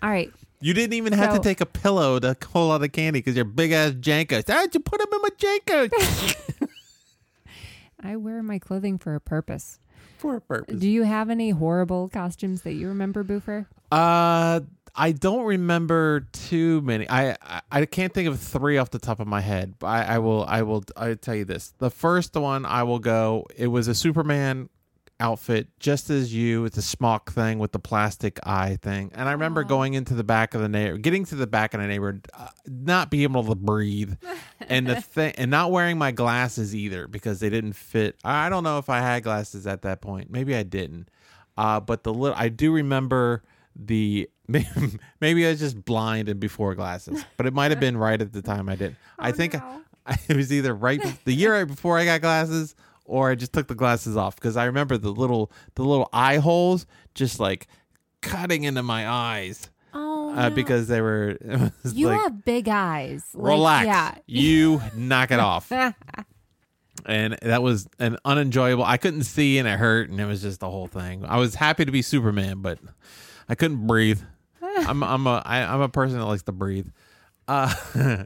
[0.02, 0.30] All right.
[0.60, 3.36] You didn't even have So- to take a pillow to hold all the candy because
[3.36, 4.48] your big ass JNCOs.
[4.48, 6.36] How'd you put them in my JNCOs?
[8.02, 9.78] I wear my clothing for a purpose.
[10.18, 10.78] For a purpose.
[10.78, 13.66] Do you have any horrible costumes that you remember, Boofer?
[13.92, 14.60] Uh,
[14.96, 17.08] I don't remember too many.
[17.08, 19.74] I, I I can't think of three off the top of my head.
[19.78, 21.74] But I, I will I will I tell you this.
[21.78, 23.46] The first one I will go.
[23.56, 24.70] It was a Superman
[25.20, 26.64] outfit, just as you.
[26.64, 29.10] It's a smock thing with the plastic eye thing.
[29.14, 29.68] And I remember Aw.
[29.68, 32.48] going into the back of the neighbor, getting to the back of the neighborhood, uh,
[32.66, 34.14] not being able to breathe,
[34.60, 38.16] and the thing, and not wearing my glasses either because they didn't fit.
[38.24, 40.30] I don't know if I had glasses at that point.
[40.30, 41.08] Maybe I didn't.
[41.56, 43.42] Uh, but the little I do remember
[43.74, 44.28] the
[45.20, 48.32] maybe I was just blind and before glasses, but it might have been right at
[48.32, 48.96] the time I did.
[49.18, 49.82] I think no.
[50.06, 53.52] I, it was either right the year right before I got glasses or I just
[53.52, 57.66] took the glasses off because I remember the little the little eye holes just like
[58.22, 60.54] cutting into my eyes Oh, uh, no.
[60.54, 61.38] because they were
[61.84, 63.24] you like have big eyes.
[63.34, 64.14] Like, relax Yeah.
[64.26, 65.72] you knock it off
[67.04, 70.60] and that was an unenjoyable i couldn't see and it hurt and it was just
[70.60, 72.78] the whole thing i was happy to be superman but
[73.48, 74.20] i couldn't breathe
[74.88, 76.88] i'm i'm a I, i'm a person that likes to breathe
[77.48, 77.72] uh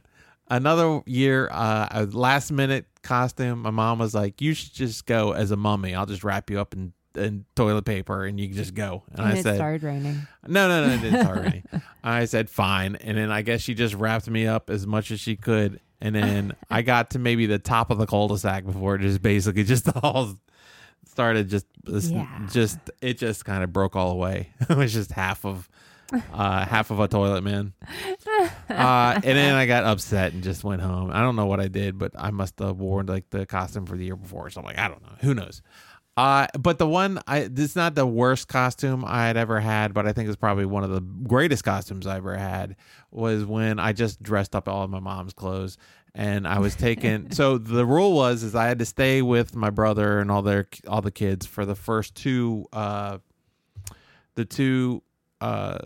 [0.48, 5.32] another year uh a last minute costume my mom was like you should just go
[5.32, 8.56] as a mummy i'll just wrap you up in in toilet paper and you can
[8.56, 10.26] just go and, and i it said started raining.
[10.46, 11.64] no, no, no, it didn't start raining.
[12.04, 15.18] I said fine, and then I guess she just wrapped me up as much as
[15.18, 19.00] she could, and then I got to maybe the top of the cul-de-sac before it
[19.00, 20.36] just basically just all
[21.04, 22.46] started just Yeah.
[22.52, 24.50] just it just kind of broke all away.
[24.68, 25.68] it was just half of
[26.32, 27.72] uh half of a toilet man.
[28.68, 31.10] Uh and then I got upset and just went home.
[31.12, 33.96] I don't know what I did, but I must have worn like the costume for
[33.96, 34.76] the year before or something.
[34.76, 35.16] I don't know.
[35.20, 35.62] Who knows?
[36.16, 39.94] Uh, but the one I this is not the worst costume I had ever had,
[39.94, 42.76] but I think it's probably one of the greatest costumes I ever had
[43.10, 45.78] was when I just dressed up all of my mom's clothes
[46.14, 47.30] and I was taken.
[47.32, 50.68] so the rule was is I had to stay with my brother and all their
[50.86, 53.18] all the kids for the first two uh
[54.34, 55.02] the two
[55.40, 55.78] uh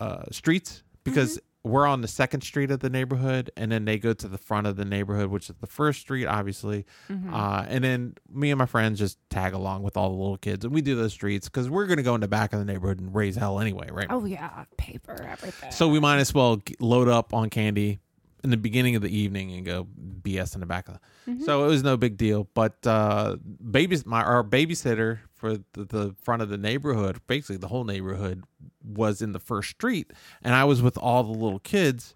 [0.00, 4.12] uh streets because we're on the second street of the neighborhood and then they go
[4.12, 7.32] to the front of the neighborhood which is the first street obviously Mm-hmm.
[7.32, 10.64] uh, and then me and my friends just tag along with all the little kids
[10.64, 12.64] and we do those streets because we're going to go in the back of the
[12.64, 15.70] neighborhood and raise hell anyway right Oh yeah, paper, everything.
[15.70, 18.00] so we might as well load up on candy
[18.42, 19.86] in the beginning of the evening and go
[20.22, 21.30] BS in the back of the.
[21.30, 21.44] Mm-hmm.
[21.44, 22.48] So it was no big deal.
[22.54, 23.36] But uh,
[23.70, 28.44] babies, my our babysitter for the, the front of the neighborhood, basically the whole neighborhood,
[28.84, 32.14] was in the first street, and I was with all the little kids.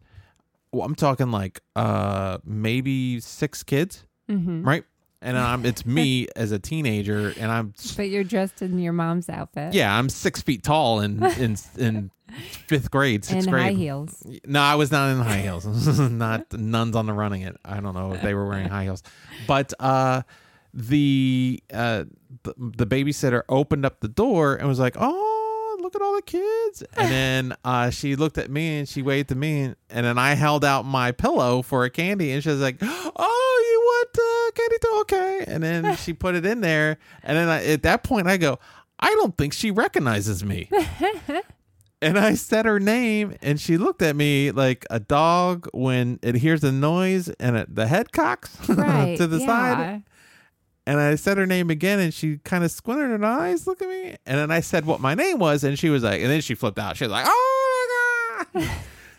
[0.71, 4.85] Well, I'm talking like uh, maybe six kids, hmm right?
[5.21, 9.29] And I'm it's me as a teenager, and I'm But you're dressed in your mom's
[9.29, 9.75] outfit.
[9.75, 12.11] yeah, I'm six feet tall in in in
[12.69, 13.65] fifth grade, sixth and grade.
[13.65, 14.23] high heels.
[14.47, 15.67] No, I was not in high heels.
[15.99, 17.57] not nuns on the running it.
[17.65, 19.03] I don't know if they were wearing high heels,
[19.49, 20.23] but uh,
[20.75, 22.05] the uh,
[22.47, 22.55] the,
[22.85, 26.83] the babysitter opened up the door and was like, "Oh, look at all the kids!"
[26.97, 30.35] And then uh, she looked at me and she waved to me, and then I
[30.35, 34.51] held out my pillow for a candy, and she was like, "Oh, you want uh,
[34.61, 34.99] candy too?
[35.03, 38.37] Okay." And then she put it in there, and then I, at that point, I
[38.37, 38.59] go,
[38.99, 40.71] "I don't think she recognizes me."
[42.03, 46.35] And I said her name, and she looked at me like a dog when it
[46.35, 49.17] hears a noise and it, the head cocks Right.
[49.17, 49.47] to the yeah.
[49.47, 50.03] side.
[50.87, 53.89] And I said her name again, and she kind of squinted her eyes, look at
[53.89, 54.17] me.
[54.25, 56.55] And then I said what my name was, and she was like, and then she
[56.55, 56.97] flipped out.
[56.97, 57.89] She was like, "Oh
[58.55, 58.71] my god!"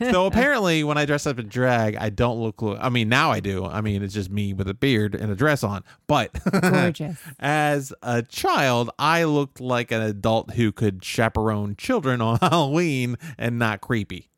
[0.11, 2.61] so apparently, when I dress up in drag, I don't look.
[2.61, 3.65] I mean, now I do.
[3.65, 5.83] I mean, it's just me with a beard and a dress on.
[6.07, 7.17] But Gorgeous.
[7.39, 13.59] as a child, I looked like an adult who could chaperone children on Halloween and
[13.59, 14.29] not creepy.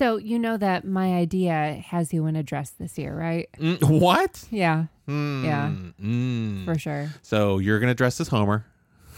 [0.00, 3.50] So you know that my idea has you in a dress this year, right?
[3.58, 4.42] Mm, what?
[4.50, 5.74] Yeah, Mm, Yeah.
[6.02, 6.64] mm.
[6.64, 7.10] for sure.
[7.20, 8.64] So you're gonna dress as Homer.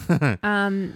[0.43, 0.95] Um,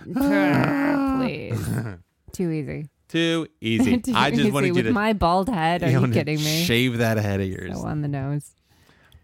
[1.20, 1.68] please.
[2.32, 2.88] Too easy.
[3.06, 3.98] Too easy.
[4.00, 4.50] Too I just easy.
[4.50, 4.92] wanted you with to.
[4.92, 5.84] my bald head.
[5.84, 6.64] Are you to kidding me?
[6.64, 7.78] Shave that head of yours.
[7.80, 8.50] So on the nose.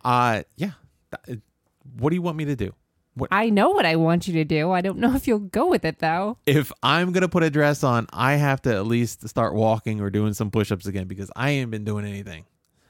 [0.05, 0.71] Uh, yeah.
[1.99, 2.73] What do you want me to do?
[3.31, 4.71] I know what I want you to do.
[4.73, 6.39] I don't know if you'll go with it though.
[6.47, 10.11] If I'm gonna put a dress on, I have to at least start walking or
[10.11, 12.47] doing some push-ups again because I ain't been doing anything.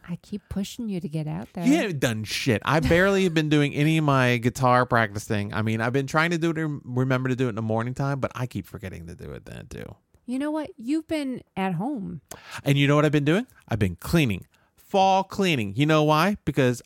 [0.09, 1.65] I keep pushing you to get out there.
[1.65, 2.61] You haven't done shit.
[2.65, 5.55] I barely have been doing any of my guitar practicing.
[5.55, 7.95] I mean, I've been trying to do it, remember to do it in the morning
[7.95, 9.95] time, but I keep forgetting to do it then too.
[10.27, 10.71] You know what?
[10.77, 12.21] You've been at home.
[12.65, 13.47] And you know what I've been doing?
[13.69, 15.75] I've been cleaning, fall cleaning.
[15.77, 16.37] You know why?
[16.45, 16.83] Because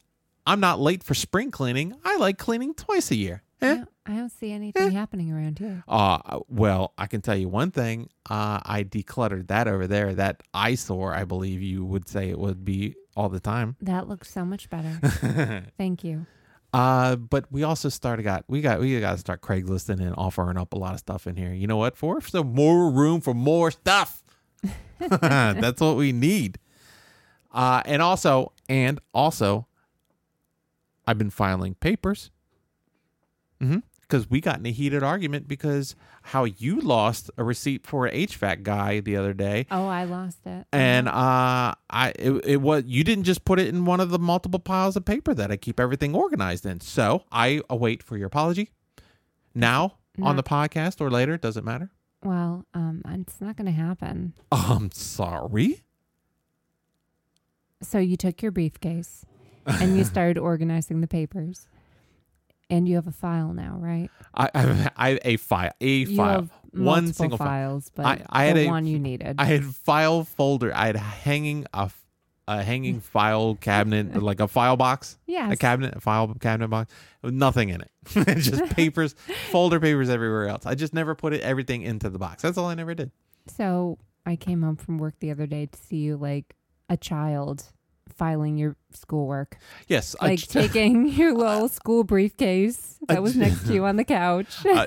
[0.47, 1.95] I'm not late for spring cleaning.
[2.05, 3.43] I like cleaning twice a year.
[3.61, 3.75] I Eh?
[3.77, 5.83] don't, I don't see anything happening around here.
[5.89, 8.11] Uh, well, I can tell you one thing.
[8.31, 10.15] Uh, I decluttered that over there.
[10.15, 13.77] That eyesore, I believe you would say it would be all the time.
[13.81, 15.01] That looks so much better.
[15.79, 16.27] Thank you.
[16.73, 20.59] Uh, but we also started got we got we got to start Craigslisting and offering
[20.59, 21.53] up a lot of stuff in here.
[21.55, 21.97] You know what?
[21.97, 24.23] For so more room for more stuff.
[24.99, 26.59] That's what we need.
[27.53, 29.67] Uh, and also and also,
[31.07, 32.31] I've been filing papers.
[33.63, 33.79] Mm-hmm.
[34.03, 38.15] Because we got in a heated argument because how you lost a receipt for an
[38.15, 40.65] HVAC guy the other day, Oh, I lost it.
[40.73, 44.21] and uh, I it, it was you didn't just put it in one of the
[44.21, 46.79] multiple piles of paper that I keep everything organized in.
[46.81, 48.71] So I await for your apology
[49.57, 51.37] now on the podcast or later.
[51.37, 51.91] Doesn't matter.
[52.23, 54.35] well, um, it's not going to happen.
[54.53, 55.83] I'm sorry.
[57.83, 59.25] So you took your briefcase
[59.67, 61.67] and you started organizing the papers,
[62.71, 64.11] and you have a file now, right?
[64.35, 67.47] I I, I a file a You file have one single file.
[67.49, 69.37] files, but I- I had a- one you needed.
[69.39, 70.73] I had file folder.
[70.75, 71.91] I had hanging a
[72.49, 75.19] a hanging file cabinet like a file box.
[75.27, 75.53] yes.
[75.53, 77.91] a cabinet, a file cabinet box with nothing in it.
[78.39, 79.15] just papers,
[79.51, 80.65] folder papers everywhere else.
[80.65, 82.43] I just never put it everything into the box.
[82.43, 83.11] That's all I never did.
[83.49, 86.55] So I came home from work the other day to see you like
[86.89, 87.65] a child
[88.09, 93.75] filing your schoolwork, Yes, like ch- taking your little school briefcase that was next to
[93.75, 94.57] you on the couch.
[94.67, 94.87] Uh,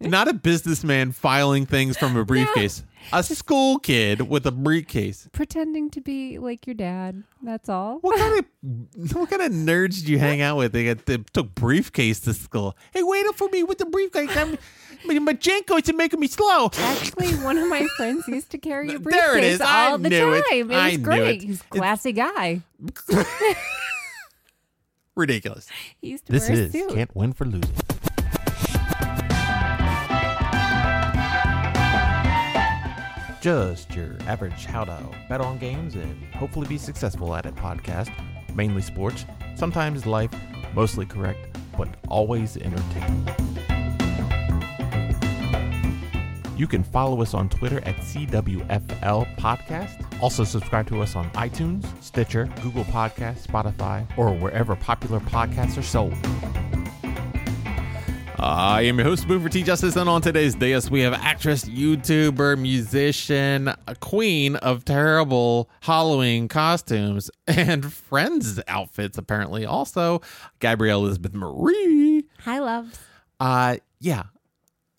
[0.00, 2.82] not a businessman filing things from a briefcase.
[3.12, 5.28] A school kid with a briefcase.
[5.32, 7.22] pretending to be like your dad.
[7.40, 7.98] That's all.
[8.00, 10.72] What kind of what kind of nerds do you hang out with?
[10.72, 12.76] They got they took briefcase to school.
[12.92, 14.36] Hey, wait up for me with the briefcase.
[14.36, 14.58] I'm,
[15.04, 16.68] my, my JNCO's are making me slow.
[16.78, 19.60] Actually, one of my friends used to carry a briefcase There it is.
[19.60, 20.44] I all the knew it.
[20.50, 20.70] time.
[20.72, 21.42] It, I was knew great.
[21.42, 21.46] it.
[21.46, 22.62] He's a classy guy.
[25.14, 25.68] Ridiculous.
[26.00, 26.90] He used to This wear a is suit.
[26.92, 27.72] can't win for losing.
[33.46, 38.10] Just your average how to bet on games and hopefully be successful at it podcast.
[38.56, 40.32] Mainly sports, sometimes life,
[40.74, 43.24] mostly correct, but always entertaining.
[46.56, 50.20] You can follow us on Twitter at CWFL Podcast.
[50.20, 55.82] Also, subscribe to us on iTunes, Stitcher, Google Podcasts, Spotify, or wherever popular podcasts are
[55.82, 56.14] sold.
[58.38, 62.58] I am your host, Boofer T Justice, and on today's dais, we have actress, YouTuber,
[62.58, 69.64] musician, a queen of terrible Halloween costumes, and friends outfits, apparently.
[69.64, 70.20] Also,
[70.60, 72.24] Gabrielle Elizabeth Marie.
[72.40, 72.98] Hi, loves.
[73.40, 74.24] Uh, yeah,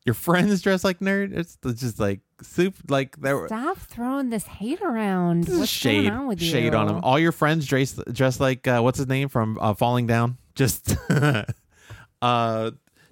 [0.04, 1.38] your friends dress like nerd.
[1.38, 2.76] It's just like soup.
[2.90, 3.46] Like there.
[3.48, 5.44] Stop throwing this hate around.
[5.44, 6.50] This What's shade, going on with you?
[6.50, 7.02] shade on them.
[7.04, 10.38] All your friends dress dress like uh, what's his name from uh, Falling Down.
[10.56, 10.96] Just,
[12.22, 12.72] uh,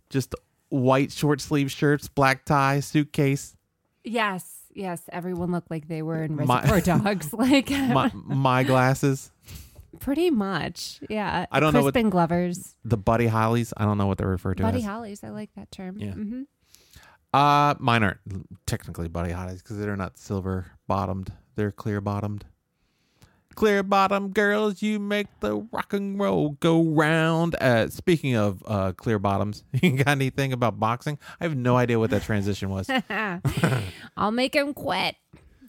[0.09, 0.35] just
[0.69, 3.55] white short sleeve shirts, black tie, suitcase.
[4.03, 5.01] Yes, yes.
[5.11, 7.33] Everyone looked like they were in My- Reservoir Dogs.
[7.33, 9.31] Like My my glasses.
[9.99, 10.99] pretty much.
[11.09, 11.45] Yeah.
[11.51, 12.75] I don't know what- Crispin Glovers.
[12.83, 13.73] The Buddy Hollies.
[13.77, 14.85] I don't know what they're referred to Buddy as.
[14.85, 15.23] Hollies.
[15.23, 15.97] I like that term.
[15.97, 16.11] Yeah.
[16.11, 16.43] hmm
[17.33, 18.19] Uh, mine aren't
[18.65, 21.31] technically Buddy Hollies because they're not silver bottomed.
[21.55, 22.45] They're clear bottomed.
[23.55, 27.55] Clear bottom girls, you make the rock and roll go round.
[27.61, 31.17] Uh, speaking of uh, clear bottoms, you got anything about boxing?
[31.39, 32.89] I have no idea what that transition was.
[34.17, 35.15] I'll make him quit.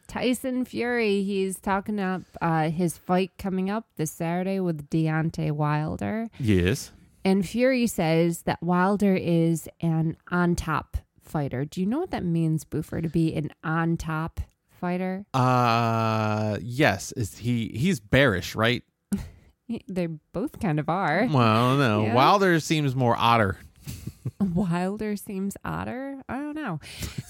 [0.09, 6.29] Tyson Fury, he's talking up uh, his fight coming up this Saturday with Deontay Wilder.
[6.39, 6.93] yes.
[7.25, 11.65] And Fury says that Wilder is an on top fighter.
[11.65, 14.41] Do you know what that means, Boofer, to be an on top
[14.81, 15.25] fighter?
[15.35, 17.13] Uh, yes.
[17.13, 17.69] Is he?
[17.75, 18.83] He's bearish, right?
[19.89, 21.27] They both kind of are.
[21.29, 22.05] Well, I don't know.
[22.05, 22.15] Yeah.
[22.15, 23.59] Wilder seems more otter.
[24.41, 26.23] Wilder seems odder.
[26.29, 26.79] I don't know.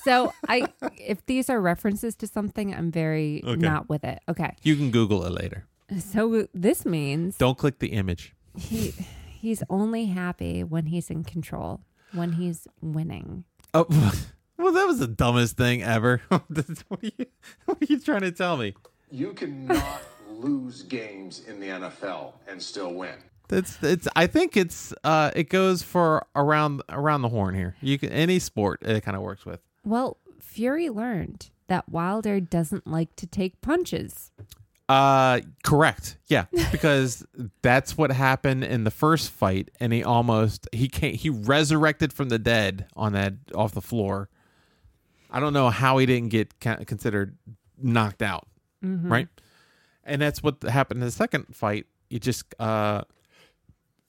[0.04, 0.66] So I,
[0.98, 3.56] if these are references to something, I'm very Okay.
[3.58, 4.18] not with it.
[4.28, 4.54] Okay.
[4.62, 5.64] You can Google it later.
[5.98, 8.34] So this means Don't click the image.
[8.58, 8.92] he
[9.40, 11.80] he's only happy when he's in control,
[12.12, 13.44] when he's winning.
[13.72, 13.86] Oh,
[14.58, 16.22] well, that was the dumbest thing ever.
[16.28, 17.26] what, are you,
[17.64, 18.74] what are you trying to tell me?
[19.10, 23.14] You cannot lose games in the NFL and still win.
[23.48, 24.08] It's it's.
[24.16, 25.30] I think it's uh.
[25.36, 27.76] It goes for around around the horn here.
[27.80, 29.60] You can any sport it kind of works with.
[29.84, 34.32] Well, Fury learned that Wilder doesn't like to take punches.
[34.88, 36.16] Uh, correct.
[36.26, 37.26] Yeah, because
[37.62, 42.28] that's what happened in the first fight, and he almost he can't he resurrected from
[42.28, 44.28] the dead on that off the floor.
[45.30, 47.36] I don't know how he didn't get considered
[47.80, 48.46] knocked out,
[49.08, 49.28] right?
[50.04, 51.86] And that's what happened in the second fight.
[52.10, 53.02] You just uh,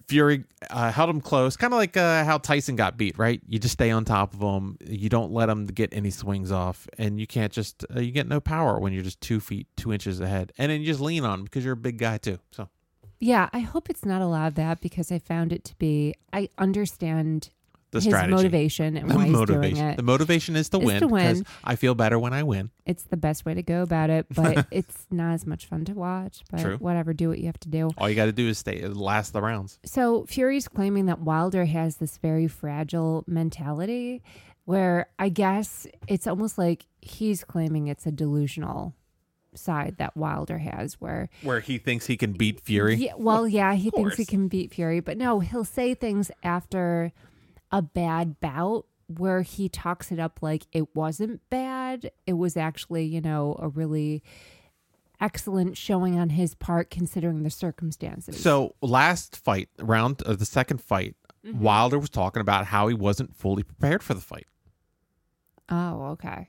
[0.08, 3.42] Fury uh, held him close, kind of like uh, how Tyson got beat, right?
[3.48, 4.78] You just stay on top of him.
[4.86, 8.28] You don't let him get any swings off, and you can't just uh, you get
[8.28, 11.26] no power when you're just two feet two inches ahead, and then you just lean
[11.26, 12.40] on him because you're a big guy too.
[12.52, 12.70] So
[13.20, 16.14] Yeah, I hope it's not allowed that because I found it to be.
[16.32, 17.50] I understand
[17.92, 19.96] the his strategy, motivation and the why he's motivation, doing it.
[19.98, 21.46] the motivation is to Is win to because win.
[21.64, 22.70] I feel better when I win.
[22.86, 25.94] it's the best way to go about it, but it's not as much fun to
[25.94, 26.44] watch.
[26.52, 26.78] But True.
[26.78, 27.90] whatever, do what you have to do.
[27.98, 29.80] All you got to do is stay uh, last the rounds.
[29.86, 34.22] So Fury's claiming that Wilder has this very fragile mentality
[34.66, 38.94] where I guess it's almost like he's claiming it's a delusional
[39.56, 42.96] side that Wilder has where Where he thinks he can beat Fury.
[42.96, 47.12] yeah, well yeah, he thinks he can beat Fury, but no, he'll say things after
[47.72, 52.12] a bad bout where he talks it up like it wasn't bad.
[52.26, 54.22] It was actually, you know, a really
[55.20, 58.42] excellent showing on his part considering the circumstances.
[58.42, 61.16] So last fight round of the second fight,
[61.48, 61.60] Mm-hmm.
[61.62, 64.48] Wilder was talking about how he wasn't fully prepared for the fight,
[65.70, 66.48] oh, okay.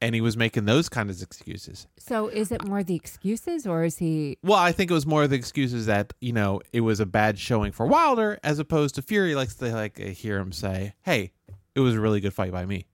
[0.00, 1.86] And he was making those kind of excuses.
[1.98, 5.26] So is it more the excuses or is he Well, I think it was more
[5.26, 9.02] the excuses that you know it was a bad showing for Wilder, as opposed to
[9.02, 9.34] Fury.
[9.34, 11.32] Likes to like hear him say, "Hey,
[11.74, 12.86] it was a really good fight by me."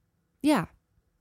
[0.43, 0.67] Yeah.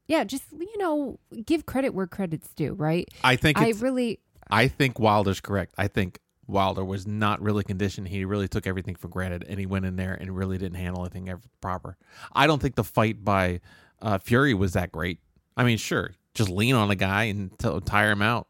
[0.08, 3.10] Yeah, just you know, give credit where credit's due, right?
[3.24, 4.20] I think I really
[4.50, 5.74] I think Wilder's correct.
[5.78, 8.08] I think Wilder was not really conditioned.
[8.08, 11.02] He really took everything for granted, and he went in there and really didn't handle
[11.02, 11.98] anything ever proper.
[12.34, 13.62] I don't think the fight by
[14.02, 15.20] uh, Fury was that great.
[15.58, 18.48] I mean, sure, just lean on a guy and t- tire him out.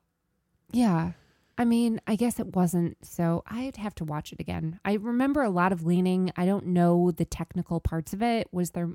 [0.71, 1.11] yeah.
[1.57, 4.77] I mean, I guess it wasn't so I'd have to watch it again.
[4.83, 6.29] I remember a lot of leaning.
[6.35, 8.49] I don't know the technical parts of it.
[8.51, 8.89] Was there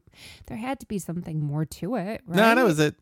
[0.46, 2.36] there had to be something more to it, right?
[2.36, 2.96] No, that was it.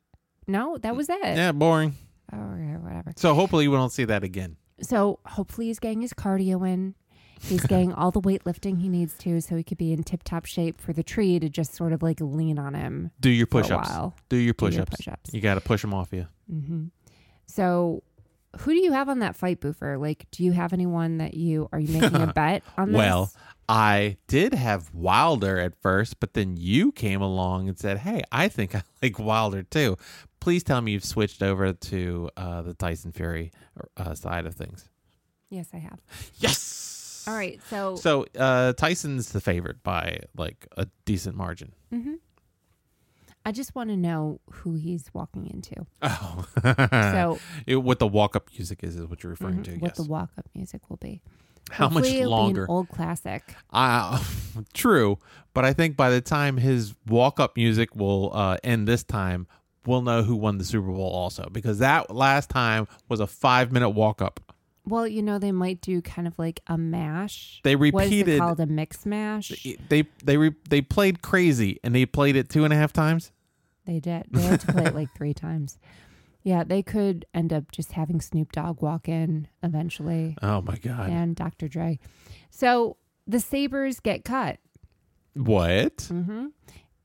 [0.46, 1.18] No, that was it.
[1.24, 1.96] Yeah, boring.
[2.32, 3.12] Oh, okay, whatever.
[3.16, 4.58] So hopefully we don't see that again.
[4.80, 6.94] So hopefully he's getting his cardio in.
[7.42, 10.44] He's getting all the weightlifting he needs to so he could be in tip top
[10.46, 13.10] shape for the tree to just sort of like lean on him.
[13.20, 13.88] Do your push-ups.
[13.88, 14.14] while.
[14.28, 15.32] Do your Do your push-ups.
[15.32, 16.26] You got to push them off you.
[17.46, 18.02] So,
[18.60, 19.98] who do you have on that fight, Boofer?
[20.00, 22.88] Like, do you have anyone that you are you making a bet on?
[22.92, 22.96] This?
[22.98, 23.32] Well,
[23.68, 28.48] I did have Wilder at first, but then you came along and said, "Hey, I
[28.48, 29.96] think I like Wilder too."
[30.40, 33.50] Please tell me you've switched over to uh, the Tyson Fury
[33.96, 34.88] uh, side of things.
[35.50, 36.00] yes, I have.
[36.36, 36.87] Yes.
[37.28, 41.72] All right, so, So uh, Tyson's the favorite by like a decent margin.
[43.44, 45.86] I just want to know who he's walking into.
[46.02, 49.70] Oh, So, It- what the walk-up music is is what you're referring to.
[49.72, 49.96] mhm, what Yes.
[49.96, 51.22] the walk-up music will be.
[51.70, 52.64] How much Hopefully be longer?
[52.64, 53.54] an old classic.
[53.70, 54.22] Uh,
[54.74, 55.18] true,
[55.54, 59.46] but I think by the time his walk-up music will uh, end this time,
[59.86, 63.90] we'll know who won the Super Bowl also because that last time was a five-minute
[63.90, 64.40] walk-up.
[64.88, 67.60] Well, you know, they might do kind of like a mash.
[67.62, 68.38] They is it repeated.
[68.40, 68.60] called?
[68.60, 69.66] A mix mash?
[69.88, 73.32] They they re, they played crazy and they played it two and a half times.
[73.84, 74.26] They did.
[74.30, 75.78] They had to play it like three times.
[76.42, 81.10] Yeah, they could end up just having Snoop Dogg walk in eventually Oh my god!
[81.10, 81.68] and Dr.
[81.68, 81.98] Dre.
[82.50, 84.58] So the Sabres get cut.
[85.34, 85.96] What?
[85.98, 86.46] Mm-hmm.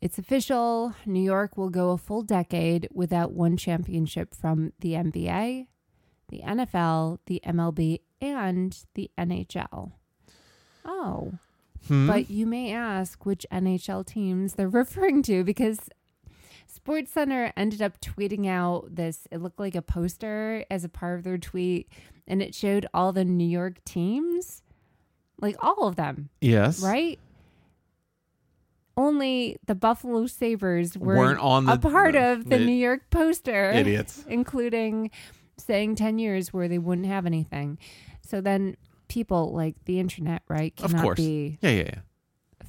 [0.02, 0.94] It's official.
[1.06, 5.68] New York will go a full decade without one championship from the NBA,
[6.34, 9.92] the NFL, the MLB, and the NHL.
[10.84, 11.34] Oh.
[11.88, 12.08] Hmm?
[12.08, 15.80] But you may ask which NHL teams they're referring to because
[16.74, 19.28] SportsCenter ended up tweeting out this.
[19.32, 21.88] It looked like a poster as a part of their tweet,
[22.28, 24.64] and it showed all the New York teams,
[25.40, 26.80] like all of them, yes.
[26.82, 27.20] right?
[28.96, 33.10] Only the Buffalo Sabres were Weren't on a the- part of the the- New York
[33.10, 34.24] poster Idiots.
[34.28, 35.10] including
[35.58, 37.78] saying 10 years where they wouldn't have anything.
[38.22, 38.76] So then
[39.08, 41.18] people like the internet, right, Of cannot course.
[41.20, 42.00] be Yeah, yeah, yeah.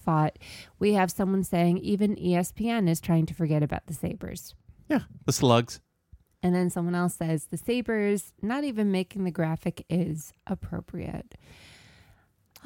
[0.05, 0.39] fought.
[0.79, 4.55] We have someone saying even ESPN is trying to forget about the Sabres.
[4.89, 5.01] Yeah.
[5.25, 5.81] The slugs.
[6.43, 11.37] And then someone else says the Sabres, not even making the graphic is appropriate.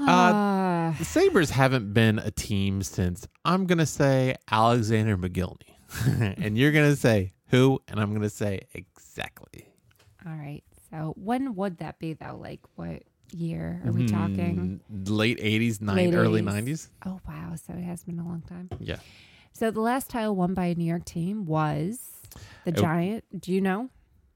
[0.01, 5.75] Ah, The Sabres haven't been a team since I'm gonna say Alexander Mogilny.
[6.39, 9.68] and you're gonna say who, and I'm gonna say exactly.
[10.29, 10.63] All right.
[10.91, 12.37] So when would that be though?
[12.41, 13.03] Like what
[13.33, 14.81] year are we talking?
[14.93, 16.63] Mm, late 80s, nine, Late early 80s.
[16.65, 16.89] 90s.
[17.07, 18.69] Oh wow, so it has been a long time.
[18.81, 18.97] Yeah.
[19.53, 22.01] So the last title won by a New York team was
[22.65, 23.25] the It- Giant.
[23.41, 23.91] Do you know?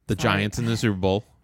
[0.09, 0.35] The Sorry.
[0.39, 1.25] Giants in the Super Bowl.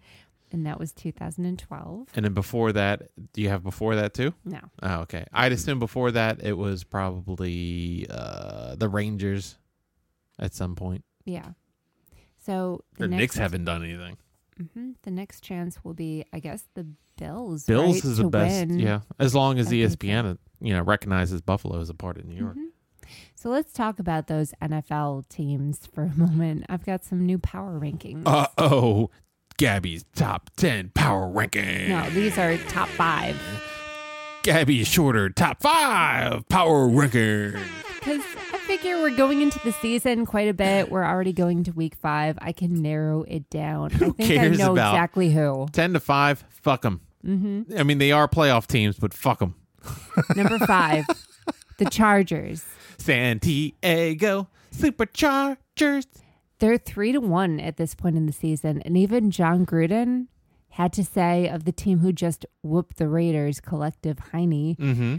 [0.51, 2.09] And that was 2012.
[2.17, 4.33] And then before that, do you have before that too?
[4.47, 4.61] No.
[4.83, 5.27] Oh, okay.
[5.31, 9.59] I'd assume before that it was probably uh, the Rangers
[10.39, 11.05] at some point.
[11.27, 11.51] Yeah.
[12.47, 14.17] So the, The Knicks haven't done anything.
[14.75, 16.87] Hmm the next chance will be, I guess, the
[17.17, 17.65] Bills.
[17.65, 18.69] Bills right, is the best.
[18.69, 18.79] win.
[18.79, 19.01] Yeah.
[19.19, 19.75] As long as I so.
[19.77, 22.57] ESPN, you know, recognizes Buffalo as a part of New York.
[22.57, 22.67] Mhm.
[23.35, 26.65] So let's talk about those NFL teams for a moment.
[26.69, 28.23] I've got some new power rankings.
[28.27, 29.11] Uh oh.
[29.57, 31.89] Gabby's top 10 power ranking.
[31.89, 33.37] no, these are top five.
[34.43, 37.53] Gabby Shorter top five power ranking.
[37.95, 38.23] Because
[38.53, 40.91] I figure we're going into the season quite a bit.
[40.91, 42.39] We're already going to week five.
[42.41, 43.91] I can narrow it down.
[43.95, 45.67] I think cares I know about- exactly who.
[45.73, 47.01] 10 to 5, fuck them.
[47.27, 47.79] Mm-hmm.
[47.79, 49.55] I mean, they are playoff teams, but fuck them.
[50.37, 51.07] Number five,
[51.79, 52.65] the Chargers.
[52.99, 56.07] San Diego Superchargers.
[56.61, 58.83] They're three to one at this point in the season.
[58.85, 60.27] And even Jon Gruden
[60.71, 65.17] had to say of the team who just whooped the Raiders, collective Heine, Mm-hmm.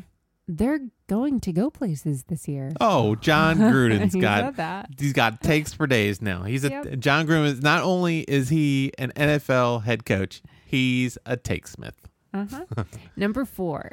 [0.47, 2.71] they're going to go places this year.
[2.79, 4.89] Oh, Jon Gruden's got that.
[4.99, 6.43] he's got takes for days now.
[6.43, 6.99] He's a Yep.
[6.99, 7.45] Jon Gruden.
[7.45, 11.93] Is, not only is he an NFL head coach, he's a takesmith.
[12.33, 12.83] Uh-huh.
[13.15, 13.91] Number four,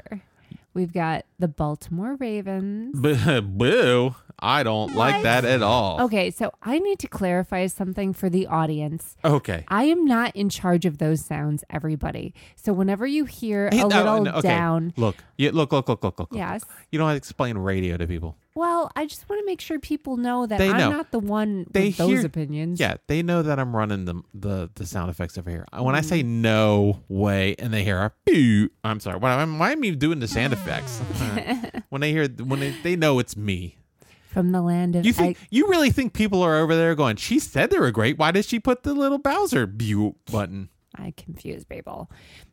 [0.77, 3.01] we've got the Baltimore Ravens.
[3.01, 4.15] Boo!
[4.39, 6.03] I don't like that at all.
[6.03, 9.17] Okay, so I need to clarify something for the audience.
[9.25, 9.65] Okay.
[9.69, 12.35] I am not in charge of those sounds, everybody.
[12.55, 14.49] So whenever you hear a no, little no, okay.
[14.49, 16.31] down, Look, yeah, look, look, look, look, look.
[16.31, 16.39] look.
[16.39, 16.63] yes.
[16.93, 18.37] You don't have to explain radio to people.
[18.57, 20.91] Well, I just want to make sure people know that They I'm know.
[20.91, 22.81] not the one They with those opinions.
[22.81, 25.67] Yeah, they know that I'm running the the, the sound effects over here.
[25.79, 26.27] When I say mm.
[26.27, 29.19] no way, and they hear a boo, I'm sorry.
[29.19, 31.01] Why, why am I doing the sound effects?
[31.91, 33.77] When they hear when they, they know it's me.
[34.31, 37.17] From the land of You think egg- you really think people are over there going?
[37.17, 38.19] She said they were great.
[38.19, 40.71] Why did she put the little Bowser boo button?
[40.95, 42.11] I confuse people.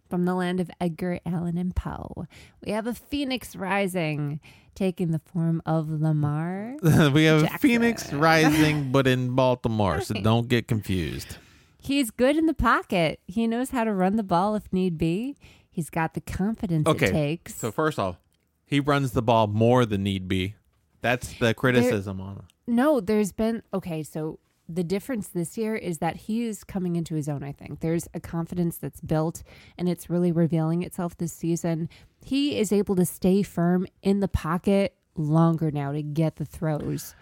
[0.10, 2.28] From the land of Edgar Allan and Poe,
[2.64, 4.40] we have a phoenix rising,
[4.76, 6.76] taking the form of Lamar.
[6.82, 7.58] we have Jackson.
[7.60, 11.38] Phoenix Rising, but in Baltimore, so don't get confused.
[11.80, 13.20] He's good in the pocket.
[13.28, 15.36] He knows how to run the ball if need be.
[15.70, 17.56] He's got the confidence Okay, it takes.
[17.56, 18.18] So first off,
[18.66, 20.56] he runs the ball more than need be.
[21.02, 22.48] That's the criticism on him.
[22.68, 24.04] no, there's been okay.
[24.04, 24.40] So
[24.76, 27.80] the difference this year is that he is coming into his own, I think.
[27.80, 29.44] There's a confidence that's built
[29.78, 31.90] and it's really revealing itself this season.
[32.24, 37.16] He is able to stay firm in the pocket longer now to get the throws.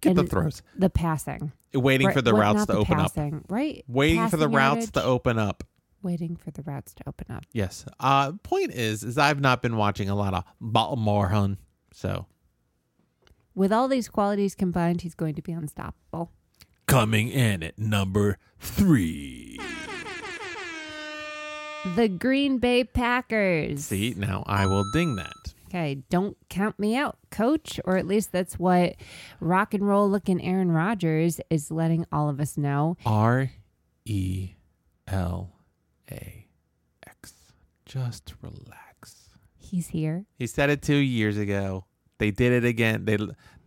[0.00, 0.62] Get the throws.
[0.76, 1.52] The passing.
[1.72, 3.12] Waiting Right, for the routes to the open up.
[3.48, 3.84] Right.
[3.88, 5.64] Waiting for the Passing routes to open up.
[6.02, 7.44] Waiting for the routes to open up.
[7.52, 7.84] Yes.
[8.00, 11.58] Uh point is is I've not been watching a lot of Baltimore hun.
[11.94, 12.26] So
[13.54, 16.30] With all these qualities combined, he's going to be unstoppable.
[16.86, 19.58] Coming in at number three.
[21.96, 23.86] The Green Bay Packers.
[23.86, 25.32] See, now I will ding that.
[25.68, 28.94] Okay, don't count me out, coach, or at least that's what
[29.40, 32.96] rock and roll looking Aaron Rodgers is letting all of us know.
[33.06, 33.50] R
[34.04, 34.50] E
[35.08, 35.50] L
[36.10, 36.46] A
[37.06, 37.34] X.
[37.86, 39.30] Just relax.
[39.56, 40.26] He's here.
[40.38, 41.86] He said it two years ago.
[42.18, 43.06] They did it again.
[43.06, 43.16] They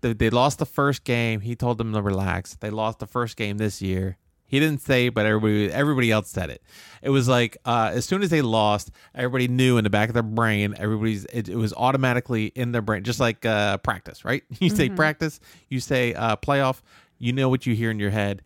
[0.06, 1.42] they, they lost the first game.
[1.42, 2.56] He told them to relax.
[2.56, 4.18] They lost the first game this year.
[4.48, 6.62] He didn't say, but everybody everybody else said it.
[7.02, 10.14] It was like uh, as soon as they lost, everybody knew in the back of
[10.14, 10.76] their brain.
[10.78, 14.44] Everybody's it, it was automatically in their brain, just like uh, practice, right?
[14.60, 15.40] You say practice,
[15.70, 16.82] you say uh, playoff.
[17.18, 18.44] You know what you hear in your head.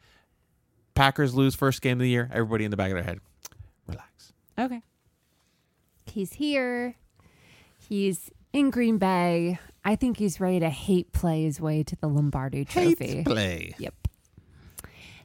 [0.96, 2.30] Packers lose first game of the year.
[2.32, 3.20] Everybody in the back of their head,
[3.88, 4.32] relax.
[4.58, 4.82] Okay.
[6.06, 6.96] He's here.
[7.78, 9.60] He's in Green Bay.
[9.84, 13.08] I think he's ready to hate play his way to the Lombardi Trophy.
[13.08, 13.76] Hate play.
[13.78, 13.94] Yep.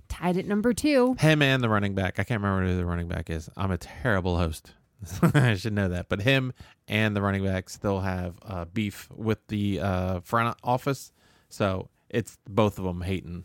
[0.08, 1.16] Tied at number two.
[1.18, 2.18] Him and the running back.
[2.18, 3.50] I can't remember who the running back is.
[3.56, 4.72] I'm a terrible host.
[5.34, 6.08] I should know that.
[6.08, 6.52] But him
[6.88, 11.12] and the running back still have uh, beef with the uh, front office.
[11.48, 13.44] So it's both of them hating.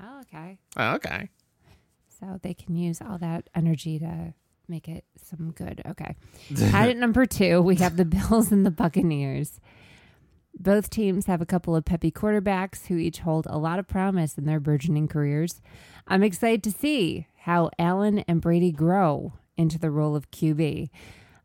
[0.00, 0.58] Oh, okay.
[0.76, 1.30] Oh, okay.
[2.20, 4.34] So they can use all that energy to
[4.68, 5.82] make it some good.
[5.86, 6.16] Okay.
[6.70, 9.60] Tied at number two, we have the Bills and the Buccaneers.
[10.58, 14.38] Both teams have a couple of peppy quarterbacks who each hold a lot of promise
[14.38, 15.60] in their burgeoning careers.
[16.06, 20.88] I'm excited to see how Allen and Brady grow into the role of QB.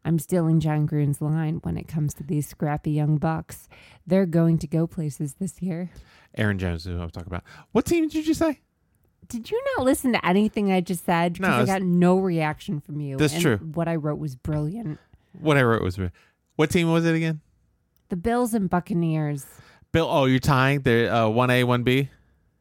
[0.03, 3.67] I'm stealing Jon Gruden's line when it comes to these scrappy young bucks.
[4.07, 5.91] They're going to go places this year.
[6.35, 7.43] Aaron Jones is who I was talking about.
[7.71, 8.61] What team did you say?
[9.27, 11.39] Did you not listen to anything I just said?
[11.39, 13.17] No, I got no reaction from you.
[13.17, 13.57] That's and true.
[13.57, 14.99] What I wrote was brilliant.
[15.39, 15.99] What I wrote was
[16.55, 17.41] what team was it again?
[18.11, 19.45] The Bills and Buccaneers.
[19.93, 20.05] Bill.
[20.09, 20.81] Oh, you're tying.
[20.81, 22.09] They're uh, one A, one B,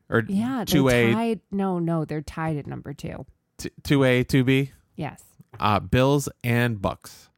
[0.08, 1.40] or Yeah, two A.
[1.50, 3.26] No, no, they're tied at number two.
[3.82, 4.70] two A, two B.
[4.94, 5.24] Yes.
[5.58, 7.30] Uh, Bills and Bucks.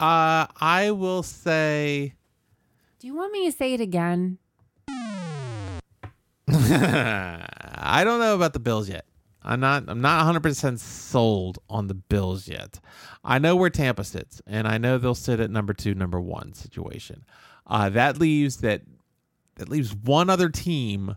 [0.00, 2.14] Uh, I will say.
[2.98, 4.38] Do you want me to say it again?
[6.48, 9.04] I don't know about the Bills yet.
[9.46, 9.84] I'm not.
[9.88, 12.80] I'm not 100 percent sold on the Bills yet.
[13.24, 16.52] I know where Tampa sits, and I know they'll sit at number two, number one
[16.52, 17.24] situation.
[17.66, 18.82] Uh, that leaves that
[19.56, 21.16] that leaves one other team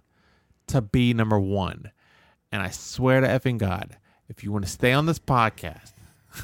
[0.67, 1.91] to be number one,
[2.51, 5.93] and I swear to effing God, if you want to stay on this podcast,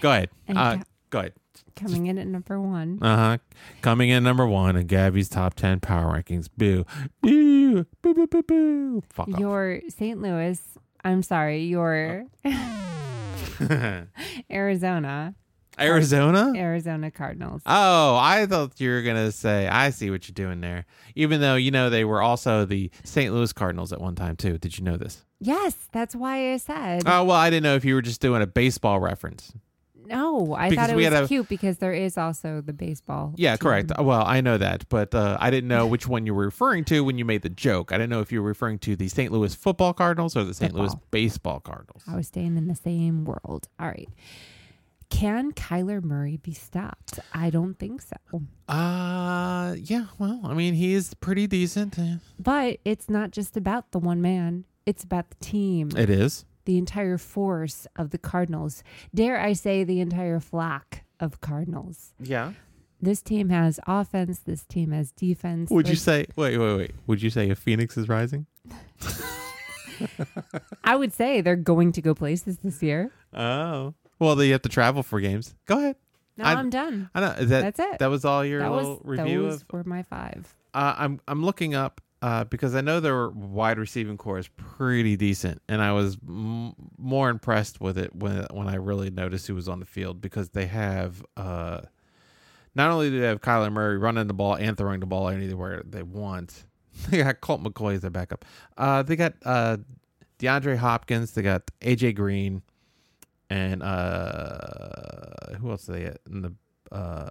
[0.00, 0.30] go ahead.
[0.48, 0.78] Uh,
[1.10, 1.32] go ahead.
[1.76, 2.98] Coming in at number one.
[3.02, 3.38] Uh huh.
[3.82, 6.48] Coming in number one in Gabby's top ten power rankings.
[6.56, 6.84] Boo,
[7.20, 9.02] boo, boo, boo, boo, boo.
[9.10, 9.38] Fuck off.
[9.38, 10.20] Your St.
[10.20, 10.60] Louis.
[11.04, 12.24] I'm sorry, your
[14.50, 15.34] Arizona.
[15.78, 16.52] Arizona.
[16.56, 17.60] Arizona Cardinals.
[17.66, 19.68] Oh, I thought you were gonna say.
[19.68, 20.86] I see what you're doing there.
[21.14, 23.32] Even though you know they were also the St.
[23.32, 24.56] Louis Cardinals at one time too.
[24.58, 25.24] Did you know this?
[25.38, 27.02] Yes, that's why I said.
[27.06, 29.52] Oh well, I didn't know if you were just doing a baseball reference.
[30.08, 32.72] No, I because thought it we was had a- cute because there is also the
[32.72, 33.34] baseball.
[33.36, 33.58] Yeah, team.
[33.58, 33.92] correct.
[33.98, 37.04] Well, I know that, but uh, I didn't know which one you were referring to
[37.04, 37.92] when you made the joke.
[37.92, 39.32] I didn't know if you were referring to the St.
[39.32, 40.74] Louis Football Cardinals or the St.
[40.74, 41.06] Louis Football.
[41.10, 42.02] Baseball Cardinals.
[42.06, 43.68] I was staying in the same world.
[43.78, 44.08] All right.
[45.08, 47.20] Can Kyler Murray be stopped?
[47.32, 48.42] I don't think so.
[48.68, 50.06] Uh, yeah.
[50.18, 51.96] Well, I mean, he's pretty decent.
[52.40, 56.44] But it's not just about the one man, it's about the team, It is.
[56.66, 58.82] The entire force of the Cardinals.
[59.14, 62.12] Dare I say, the entire flock of Cardinals.
[62.20, 62.52] Yeah.
[63.00, 65.70] This team has offense, this team has defense.
[65.70, 66.26] Would you say?
[66.36, 66.90] Wait, wait, wait.
[67.06, 68.46] Would you say if Phoenix is rising?
[70.84, 73.10] I would say they're going to go places this year.
[73.34, 73.94] Oh.
[74.18, 75.54] Well, they have to travel for games.
[75.66, 75.96] Go ahead.
[76.36, 77.10] No, I- I, am done.
[77.14, 77.30] I know.
[77.32, 77.98] Is that, That's it.
[77.98, 79.72] That was all your that little was, review those of.
[79.72, 80.54] were my five.
[80.74, 85.16] Uh, I'm I'm looking up uh, because I know their wide receiving core is pretty
[85.16, 89.54] decent, and I was m- more impressed with it when when I really noticed who
[89.54, 91.82] was on the field because they have uh,
[92.74, 95.84] not only do they have Kyler Murray running the ball and throwing the ball anywhere
[95.88, 96.64] they want,
[97.10, 98.44] they got Colt McCoy as their backup.
[98.76, 99.76] Uh, they got uh,
[100.40, 102.60] DeAndre Hopkins, they got AJ Green,
[103.48, 106.52] and uh, who else do they in the
[106.90, 107.30] uh,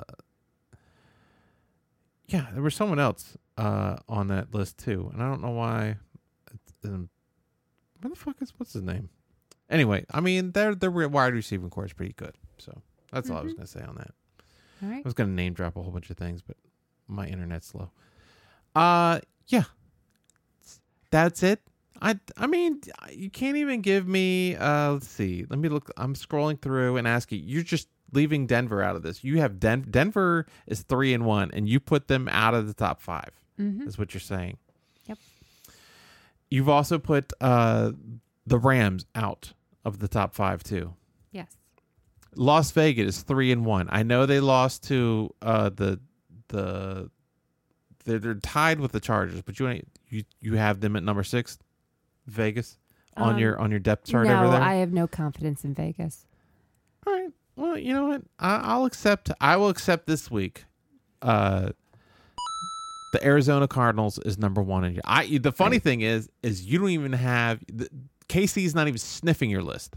[2.27, 5.97] yeah, there was someone else uh, on that list too, and I don't know why.
[6.84, 7.10] Um,
[8.01, 9.10] where the fuck is what's his name?
[9.70, 12.34] Anyway, I mean, their their wide receiving core is pretty good.
[12.58, 12.82] So
[13.12, 13.58] that's all I was Mhm.
[13.58, 14.12] gonna say on that.
[14.84, 16.58] All I was gonna name drop a whole bunch of things, but
[17.08, 17.89] my internet's slow.
[18.76, 19.64] Uh, yeah,
[21.10, 21.62] that's it.
[22.01, 22.82] I I mean,
[23.12, 24.56] you can't even give me.
[24.56, 25.45] Uh, let's see.
[25.49, 25.89] Let me look.
[25.97, 27.43] I'm scrolling through and asking.
[27.45, 29.24] You're just leaving Denver out of this.
[29.24, 32.74] You have Den- Denver is three and one, and you put them out of the
[32.74, 33.32] top five.
[33.60, 33.88] Mm-hmm.
[33.88, 34.58] Is what you're saying.
[35.06, 35.18] Yep.
[36.49, 37.91] You've also put uh
[38.45, 39.53] the Rams out
[39.84, 40.93] of the top five too.
[41.32, 41.56] Yes.
[42.36, 43.88] Las Vegas is three and one.
[43.91, 45.99] I know they lost to uh the
[46.49, 47.10] the
[48.03, 51.58] they're, they're tied with the Chargers, but you you you have them at number six,
[52.28, 52.78] Vegas
[53.18, 54.62] on Um, your on your depth chart no, over there.
[54.62, 56.26] I have no confidence in Vegas.
[57.08, 57.32] All right.
[57.56, 58.22] Well, you know what?
[58.38, 59.32] I, I'll accept.
[59.39, 60.66] I will accept this week.
[61.22, 61.70] Uh,
[63.16, 65.01] the Arizona Cardinals is number one in your.
[65.05, 65.38] I.
[65.41, 67.88] The funny thing is, is you don't even have the,
[68.30, 69.95] KC's not even sniffing your list.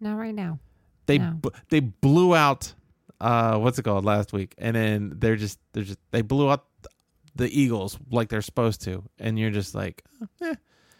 [0.00, 0.58] Not right now.
[1.06, 1.32] They No.
[1.32, 2.72] bu- they blew out.
[3.20, 4.54] Uh, what's it called last week?
[4.58, 6.64] And then they're just they're just they blew out
[7.36, 10.02] the Eagles like they're supposed to, and you're just like,
[10.40, 10.54] eh,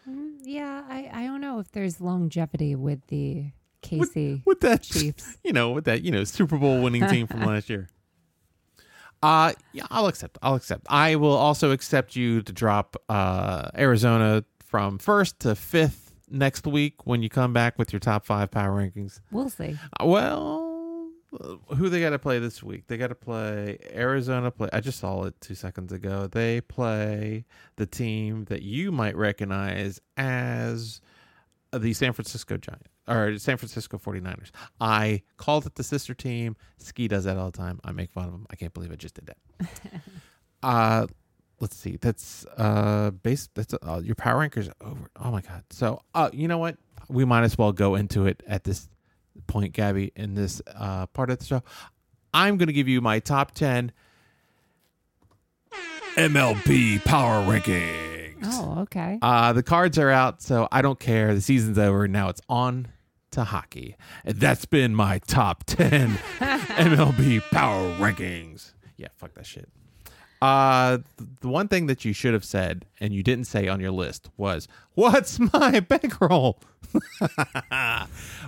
[0.09, 3.51] Mm, yeah, I, I don't know if there's longevity with the
[3.83, 5.37] KC with that Chiefs.
[5.43, 7.87] you know, with that, you know, Super Bowl winning team from last year.
[9.23, 10.37] Uh yeah, I'll accept.
[10.41, 10.85] I'll accept.
[10.89, 17.05] I will also accept you to drop uh Arizona from first to fifth next week
[17.05, 19.19] when you come back with your top five power rankings.
[19.31, 19.77] We'll see.
[19.99, 21.09] Uh, Well,
[21.39, 22.87] uh, who they got to play this week?
[22.87, 24.49] They got to play Arizona.
[24.51, 24.69] Play.
[24.73, 26.27] I just saw it two seconds ago.
[26.27, 27.45] They play
[27.75, 30.99] the team that you might recognize as
[31.73, 34.51] the San Francisco Giant or San Francisco 49ers.
[34.79, 36.55] I called it the sister team.
[36.77, 37.79] Ski does that all the time.
[37.83, 38.45] I make fun of him.
[38.49, 39.37] I can't believe I just did that.
[40.63, 41.07] uh
[41.59, 41.97] let's see.
[41.99, 45.09] That's uh base that's uh, your power rankers over.
[45.21, 45.63] Oh my god.
[45.69, 46.77] So, uh you know what?
[47.09, 48.87] We might as well go into it at this
[49.47, 51.63] point, Gabby, in this uh part of the show.
[52.33, 53.91] I'm going to give you my top 10
[56.15, 58.10] MLB power rankings.
[58.43, 59.19] Oh, okay.
[59.21, 61.33] Uh, the cards are out, so I don't care.
[61.33, 62.07] The season's over.
[62.07, 62.87] Now it's on
[63.31, 63.95] to hockey.
[64.25, 68.73] And that's been my top 10 MLB power rankings.
[68.97, 69.69] Yeah, fuck that shit.
[70.41, 70.97] Uh,
[71.41, 74.29] the one thing that you should have said and you didn't say on your list
[74.37, 76.59] was, What's my bankroll?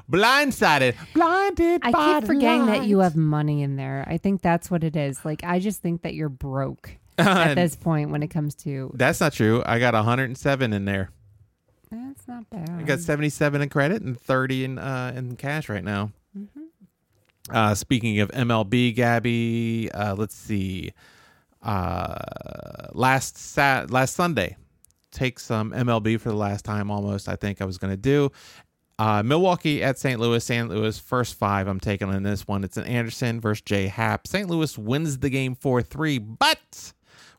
[0.09, 0.95] Blindsided.
[1.13, 1.81] Blinded.
[1.83, 4.03] I keep forgetting that you have money in there.
[4.07, 5.23] I think that's what it is.
[5.23, 9.19] Like I just think that you're broke at this point when it comes to That's
[9.19, 9.61] not true.
[9.65, 11.09] I got 107 in there.
[11.91, 12.69] that's not bad.
[12.71, 16.11] I got 77 in credit and 30 in uh, in cash right now.
[17.49, 20.93] Uh, speaking of MLB, Gabby, uh, let's see.
[21.61, 22.15] Uh,
[22.93, 24.55] last sat last Sunday,
[25.11, 27.27] take some MLB for the last time almost.
[27.29, 28.31] I think I was going to do.
[28.99, 30.19] Uh, Milwaukee at St.
[30.19, 30.43] Louis.
[30.43, 30.69] St.
[30.69, 31.67] Louis first five.
[31.67, 32.63] I'm taking on this one.
[32.63, 34.27] It's an Anderson versus J Happ.
[34.27, 34.49] St.
[34.49, 36.93] Louis wins the game four three, but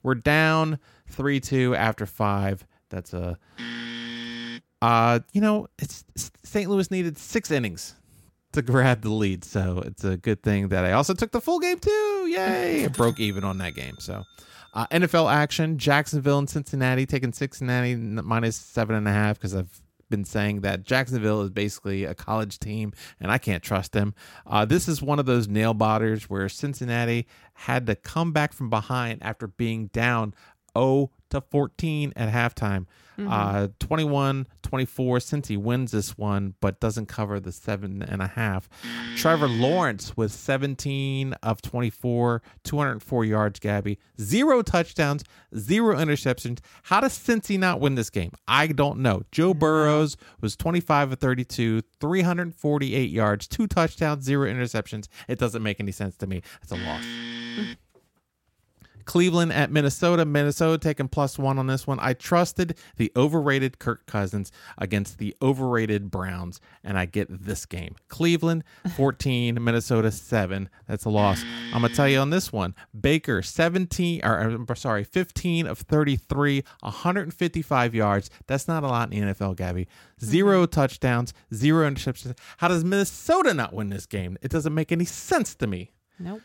[0.04, 0.78] we're down
[1.08, 2.64] three two after five.
[2.90, 3.36] That's a
[4.84, 6.04] uh, you know, it's
[6.44, 6.68] St.
[6.68, 7.94] Louis needed six innings
[8.52, 11.58] to grab the lead, so it's a good thing that I also took the full
[11.58, 12.26] game too.
[12.28, 12.88] Yay!
[12.88, 13.94] Broke even on that game.
[13.98, 14.24] So,
[14.74, 19.80] uh, NFL action: Jacksonville and Cincinnati taking Cincinnati minus seven and a half because I've
[20.10, 24.14] been saying that Jacksonville is basically a college team and I can't trust them.
[24.46, 28.70] Uh, this is one of those nail biters where Cincinnati had to come back from
[28.70, 30.34] behind after being down
[30.76, 32.86] 0 to 14 at halftime.
[33.18, 33.28] Mm-hmm.
[33.30, 35.18] Uh, 21 24.
[35.18, 38.68] Cincy wins this one, but doesn't cover the seven and a half.
[39.16, 43.98] Trevor Lawrence with 17 of 24, 204 yards, Gabby.
[44.20, 45.22] Zero touchdowns,
[45.56, 46.60] zero interceptions.
[46.84, 48.32] How does Cincy not win this game?
[48.48, 49.22] I don't know.
[49.30, 49.60] Joe mm-hmm.
[49.60, 55.08] Burrows was 25 of 32, 348 yards, two touchdowns, zero interceptions.
[55.28, 56.42] It doesn't make any sense to me.
[56.62, 57.04] It's a loss.
[57.04, 57.76] Mm.
[59.04, 60.24] Cleveland at Minnesota.
[60.24, 61.98] Minnesota taking plus one on this one.
[62.00, 67.96] I trusted the overrated Kirk Cousins against the overrated Browns, and I get this game.
[68.08, 68.64] Cleveland
[68.96, 70.68] 14, Minnesota 7.
[70.86, 71.42] That's a loss.
[71.72, 75.66] I'm going to tell you on this one Baker 17, or uh, I'm sorry, 15
[75.66, 78.30] of 33, 155 yards.
[78.46, 79.84] That's not a lot in the NFL, Gabby.
[79.84, 80.26] Mm-hmm.
[80.26, 82.36] 0 touchdowns, zero interceptions.
[82.58, 84.38] How does Minnesota not win this game?
[84.42, 85.92] It doesn't make any sense to me.
[86.18, 86.40] Nope.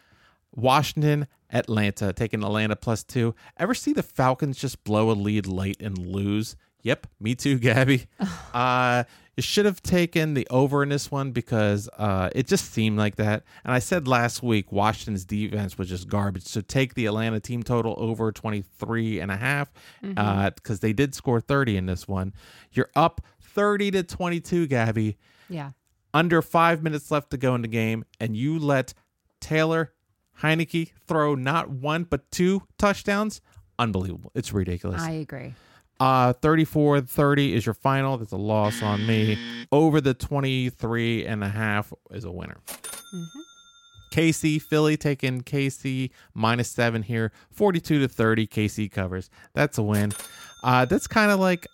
[0.56, 3.36] Washington, Atlanta, taking Atlanta plus two.
[3.58, 6.56] Ever see the Falcons just blow a lead late and lose?
[6.82, 8.08] Yep, me too, Gabby.
[8.54, 9.04] uh,
[9.36, 13.16] You should have taken the over in this one because uh, it just seemed like
[13.18, 13.44] that.
[13.64, 16.44] And I said last week Washington's defense was just garbage.
[16.44, 19.72] So take the Atlanta team total over 23 and a half
[20.02, 22.34] because they did score 30 in this one.
[22.72, 25.18] You're up 30 to 22, Gabby.
[25.50, 25.72] Yeah.
[26.14, 28.94] Under five minutes left to go in the game, and you let
[29.40, 29.94] Taylor
[30.42, 33.42] Heinicke throw not one but two touchdowns.
[33.78, 34.32] Unbelievable.
[34.36, 35.02] It's ridiculous.
[35.02, 35.54] I agree.
[36.00, 38.18] Uh 34 30 is your final.
[38.18, 39.38] That's a loss on me.
[39.72, 42.58] Over the 23 and a half is a winner.
[44.14, 47.32] KC, Philly taking KC minus seven here.
[47.52, 48.48] 42 to 30.
[48.48, 49.30] KC covers.
[49.54, 50.14] That's a win.
[50.64, 51.68] Uh that's kind of like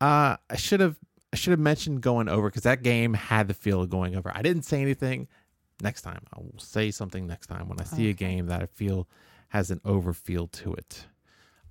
[0.00, 0.96] uh I should have
[1.32, 4.30] I should have mentioned going over because that game had the feel of going over.
[4.34, 5.26] I didn't say anything.
[5.82, 8.66] Next time, I will say something next time when I see a game that I
[8.66, 9.08] feel
[9.48, 11.06] has an over feel to it.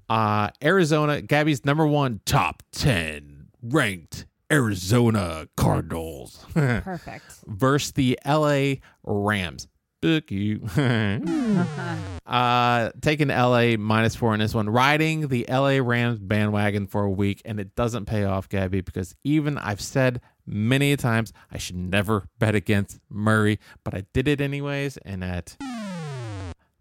[0.09, 7.25] Uh, Arizona, Gabby's number one top 10 ranked Arizona Cardinals Perfect.
[7.47, 9.67] versus the LA Rams.
[10.01, 10.61] Book you.
[12.25, 17.09] uh, taking LA minus four in this one, riding the LA Rams bandwagon for a
[17.09, 21.75] week, and it doesn't pay off, Gabby, because even I've said many times I should
[21.75, 25.57] never bet against Murray, but I did it anyways, and at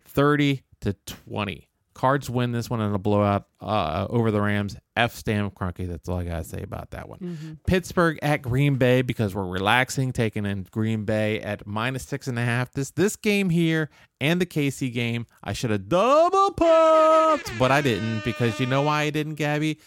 [0.06, 1.68] 30 to 20.
[1.94, 4.76] Cards win this one in a blowout uh, over the Rams.
[4.96, 5.86] F Stan Kroenke.
[5.86, 7.58] That's all I got to say about that one.
[7.66, 12.38] Pittsburgh at Green Bay because we're relaxing, taking in Green Bay at minus six and
[12.38, 12.72] a half.
[12.72, 13.90] This this game here
[14.22, 18.82] and the KC game, I should have double pumped, but I didn't because you know
[18.82, 19.78] why I didn't, Gabby?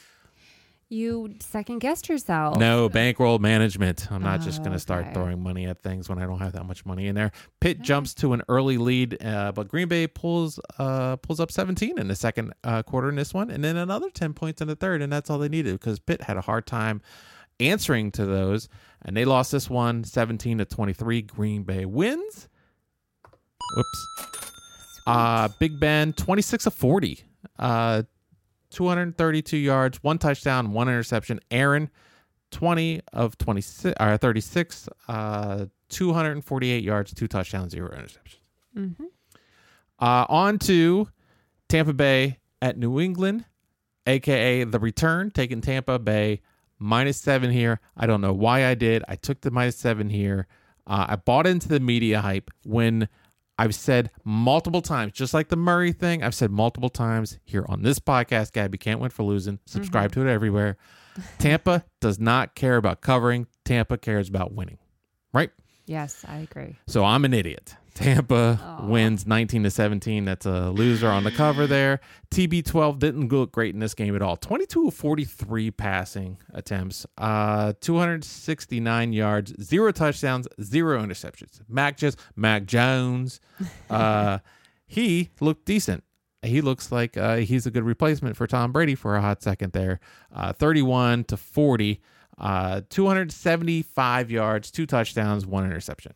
[0.87, 2.57] You second guessed yourself.
[2.59, 4.11] No, bankroll management.
[4.11, 5.13] I'm not just going to start Okay.
[5.15, 7.31] throwing money at things when I don't have that much money in there.
[7.59, 11.97] Pitt jumps to an early lead, uh, but Green Bay pulls uh, pulls up 17
[11.97, 14.75] in the second uh, quarter in this one, and then another 10 points in the
[14.75, 17.01] third, and that's all they needed because Pitt had a hard time
[17.59, 18.69] answering to those,
[19.03, 21.23] and they lost this one 17 to 23.
[21.23, 22.47] Green Bay wins.
[23.75, 24.07] Whoops.
[25.07, 27.23] Uh, Big Ben 26 of 40.
[27.57, 28.03] Uh,
[28.75, 31.39] 232 yards, one touchdown, one interception.
[31.49, 31.89] Aaron,
[32.51, 38.39] 20 of 26 or 36, uh, 248 yards, two touchdowns, zero interceptions.
[38.77, 39.05] Mm-hmm.
[39.97, 41.07] Uh, on to
[41.69, 43.45] Tampa Bay at New England,
[44.05, 46.41] aka the return, taking Tampa Bay
[46.77, 47.79] minus seven here.
[47.95, 49.05] I don't know why I did.
[49.07, 50.47] I took the minus seven here.
[50.85, 53.07] Uh, I bought into the media hype when
[53.57, 57.83] I've said multiple times, just like the Murray thing, I've said multiple times here on
[57.83, 59.55] this podcast, Gabby can't win for losing.
[59.55, 59.69] Mm-hmm.
[59.69, 60.77] Subscribe to it everywhere.
[61.37, 63.47] Tampa does not care about covering.
[63.63, 64.77] Tampa cares about winning,
[65.33, 65.51] right?
[65.85, 66.75] Yes, I agree.
[66.87, 67.75] So I'm an idiot.
[67.95, 70.25] Tampa wins 19 to 17.
[70.25, 72.01] That's a loser on the cover there.
[72.29, 74.35] TB12 didn't look great in this game at all.
[74.35, 81.61] 22 of 43 passing attempts, uh, 269 yards, zero touchdowns, zero interceptions.
[81.67, 83.39] Mac just Mac Jones.
[83.89, 84.39] Uh,
[84.87, 86.03] he looked decent.
[86.41, 89.73] He looks like uh, he's a good replacement for Tom Brady for a hot second
[89.73, 89.99] there.
[90.33, 92.01] Uh, 31 to 40,
[92.37, 96.13] uh, 275 yards, two touchdowns, one interception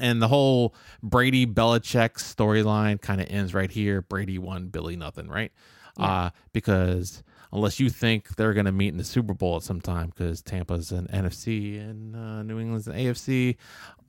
[0.00, 4.02] and the whole Brady Belichick storyline kind of ends right here.
[4.02, 5.52] Brady won, Billy nothing, right?
[5.98, 7.22] Uh, because
[7.52, 10.42] unless you think they're going to meet in the Super Bowl at some time, because
[10.42, 13.56] Tampa's an NFC and uh, New England's an AFC,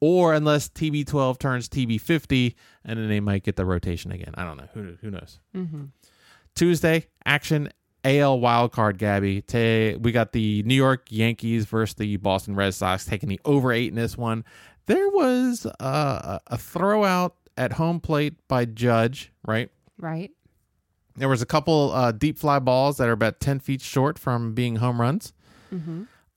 [0.01, 4.33] or unless TB12 turns TB50, and then they might get the rotation again.
[4.35, 4.67] I don't know.
[4.73, 5.39] Who who knows?
[6.55, 7.69] Tuesday action.
[8.05, 9.41] AL wildcard, Gabby.
[9.41, 13.73] Ta- we got the New York Yankees versus the Boston Red Sox taking the over
[13.73, 14.45] eight in this one.
[14.87, 19.69] There was a throw out at home plate by Judge, right?
[19.99, 20.31] Right?
[21.15, 24.53] There was a couple uh, deep fly balls that are about ten feet short from
[24.53, 25.33] being home runs.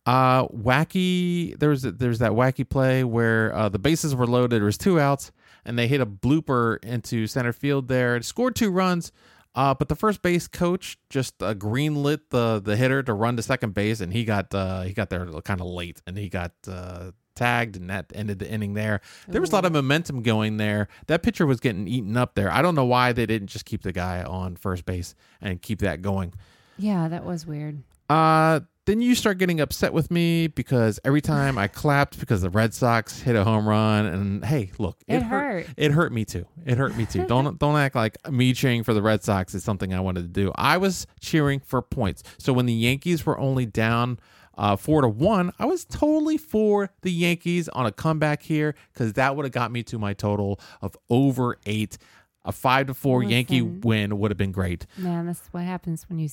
[0.06, 1.58] Uh, wacky.
[1.58, 4.56] There was there's that wacky play where uh, the bases were loaded.
[4.60, 5.30] There was two outs,
[5.64, 7.88] and they hit a blooper into center field.
[7.88, 9.12] There, It scored two runs.
[9.52, 13.42] Uh, but the first base coach just uh, greenlit the the hitter to run to
[13.42, 16.52] second base, and he got uh, he got there kind of late, and he got
[16.68, 19.00] uh, tagged, and that ended the inning there.
[19.28, 20.88] There was a lot of momentum going there.
[21.06, 22.50] That pitcher was getting eaten up there.
[22.52, 25.80] I don't know why they didn't just keep the guy on first base and keep
[25.80, 26.34] that going.
[26.78, 27.82] Yeah, that was weird.
[28.08, 32.50] Uh, then you start getting upset with me because every time I clapped because the
[32.50, 35.66] Red Sox hit a home run, and hey, look, It hurt.
[35.76, 36.46] It hurt me too.
[36.66, 37.24] It hurt me too.
[37.26, 40.28] don't don't act like me cheering for the Red Sox is something I wanted to
[40.28, 40.50] do.
[40.56, 42.24] I was cheering for points.
[42.38, 44.18] So when the Yankees were only down.
[44.56, 45.52] Uh, four to one.
[45.58, 49.70] I was totally for the Yankees on a comeback here because that would have got
[49.70, 51.96] me to my total of over eight.
[52.44, 54.86] A five to four Yankee win would have been great.
[54.96, 56.28] Man, this is what happens when you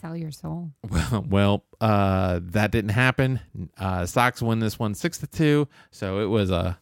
[0.00, 0.70] sell your soul.
[0.90, 3.40] Well, well, uh, that didn't happen.
[3.78, 5.68] Uh, Sox win this one six to two.
[5.90, 6.78] So it was a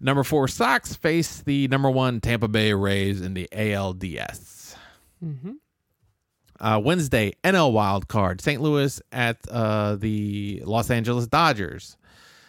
[0.00, 0.48] number four.
[0.48, 4.74] Sox face the number one Tampa Bay Rays in the ALDS.
[5.24, 5.52] Mm-hmm.
[6.60, 8.40] Uh, Wednesday, NL wild card.
[8.40, 8.60] St.
[8.60, 11.96] Louis at uh, the Los Angeles Dodgers.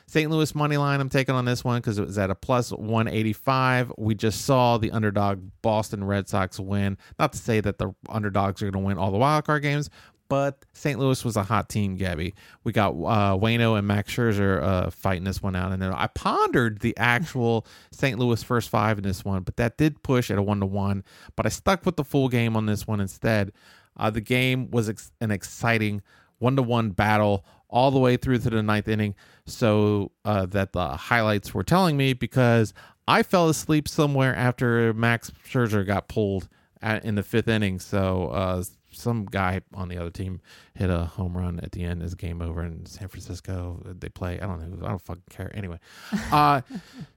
[0.07, 0.29] St.
[0.29, 0.99] Louis money line.
[0.99, 3.93] I'm taking on this one because it was at a plus 185.
[3.97, 6.97] We just saw the underdog Boston Red Sox win.
[7.17, 9.89] Not to say that the underdogs are going to win all the wild card games,
[10.27, 10.99] but St.
[10.99, 12.35] Louis was a hot team, Gabby.
[12.65, 16.07] We got uh, Waino and Max Scherzer uh, fighting this one out, and then I
[16.07, 18.19] pondered the actual St.
[18.19, 21.05] Louis first five in this one, but that did push at a one to one.
[21.37, 23.53] But I stuck with the full game on this one instead.
[23.97, 26.01] Uh, the game was ex- an exciting
[26.39, 29.15] one to one battle all the way through to the ninth inning,
[29.45, 32.73] so uh, that the highlights were telling me because
[33.07, 36.49] I fell asleep somewhere after Max Scherzer got pulled
[36.81, 37.79] at, in the fifth inning.
[37.79, 40.41] So uh, some guy on the other team
[40.73, 43.81] hit a home run at the end as game over in San Francisco.
[43.85, 44.39] They play.
[44.39, 44.85] I don't know.
[44.85, 45.51] I don't fucking care.
[45.53, 45.79] Anyway,
[46.31, 46.61] uh,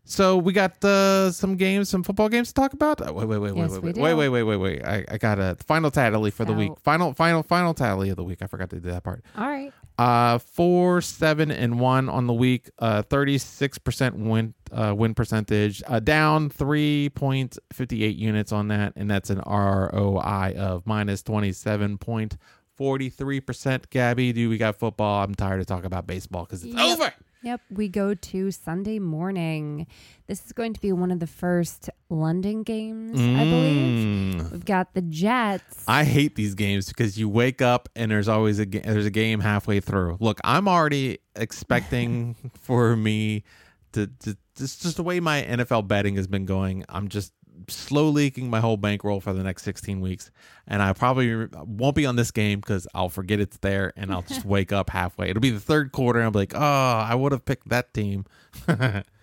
[0.04, 3.00] so we got uh, some games, some football games to talk about.
[3.00, 4.84] Uh, wait, wait, wait, Yes, wait, wait, wait, wait, wait, wait, wait.
[4.84, 6.72] I, I got a final tally for the week.
[6.82, 8.42] Final, final, final tally of the week.
[8.42, 9.24] I forgot to do that part.
[9.36, 9.72] All right.
[9.96, 12.68] Uh, four, seven, and one on the week.
[12.80, 15.82] Uh, thirty-six percent win uh, win percentage.
[15.86, 21.98] Uh, down three point fifty-eight units on that, and that's an ROI of minus twenty-seven
[21.98, 22.36] point
[22.76, 23.88] forty-three percent.
[23.90, 25.22] Gabby, do we got football?
[25.22, 26.98] I'm tired of talking about baseball because it's Yep.
[26.98, 27.12] over.
[27.44, 29.86] Yep, we go to Sunday morning.
[30.28, 34.04] This is going to be one of the first London games, I believe.
[34.06, 34.50] Mm.
[34.50, 35.84] We've got the Jets.
[35.86, 39.40] I hate these games because you wake up and there's always a there's a game
[39.40, 40.16] halfway through.
[40.20, 43.44] Look, I'm already expecting for me
[43.92, 46.86] to, to just just the way my NFL betting has been going.
[46.88, 47.34] I'm just
[47.68, 50.30] slow leaking my whole bankroll for the next 16 weeks,
[50.66, 54.22] and I probably won't be on this game because I'll forget it's there and I'll
[54.22, 55.30] just wake up halfway.
[55.30, 57.94] It'll be the third quarter, and I'll be like, oh, I would have picked that
[57.94, 58.26] team.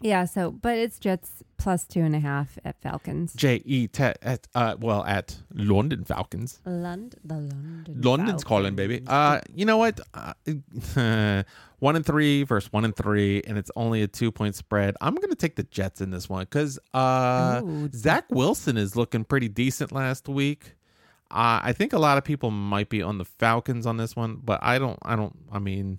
[0.00, 3.34] yeah, so, but it's Jets plus two and a half at Falcons.
[3.34, 6.60] J E T at uh well at London Falcons.
[6.64, 8.00] London, the London.
[8.00, 9.02] London's calling, baby.
[9.06, 10.00] Uh, you know what?
[10.14, 11.42] Uh,
[11.80, 14.94] one and three versus one and three, and it's only a two point spread.
[15.00, 17.90] I'm gonna take the Jets in this one because uh, Ooh.
[17.92, 20.74] Zach Wilson is looking pretty decent last week.
[21.30, 24.36] Uh, I think a lot of people might be on the Falcons on this one,
[24.42, 24.98] but I don't.
[25.02, 25.36] I don't.
[25.52, 25.98] I mean,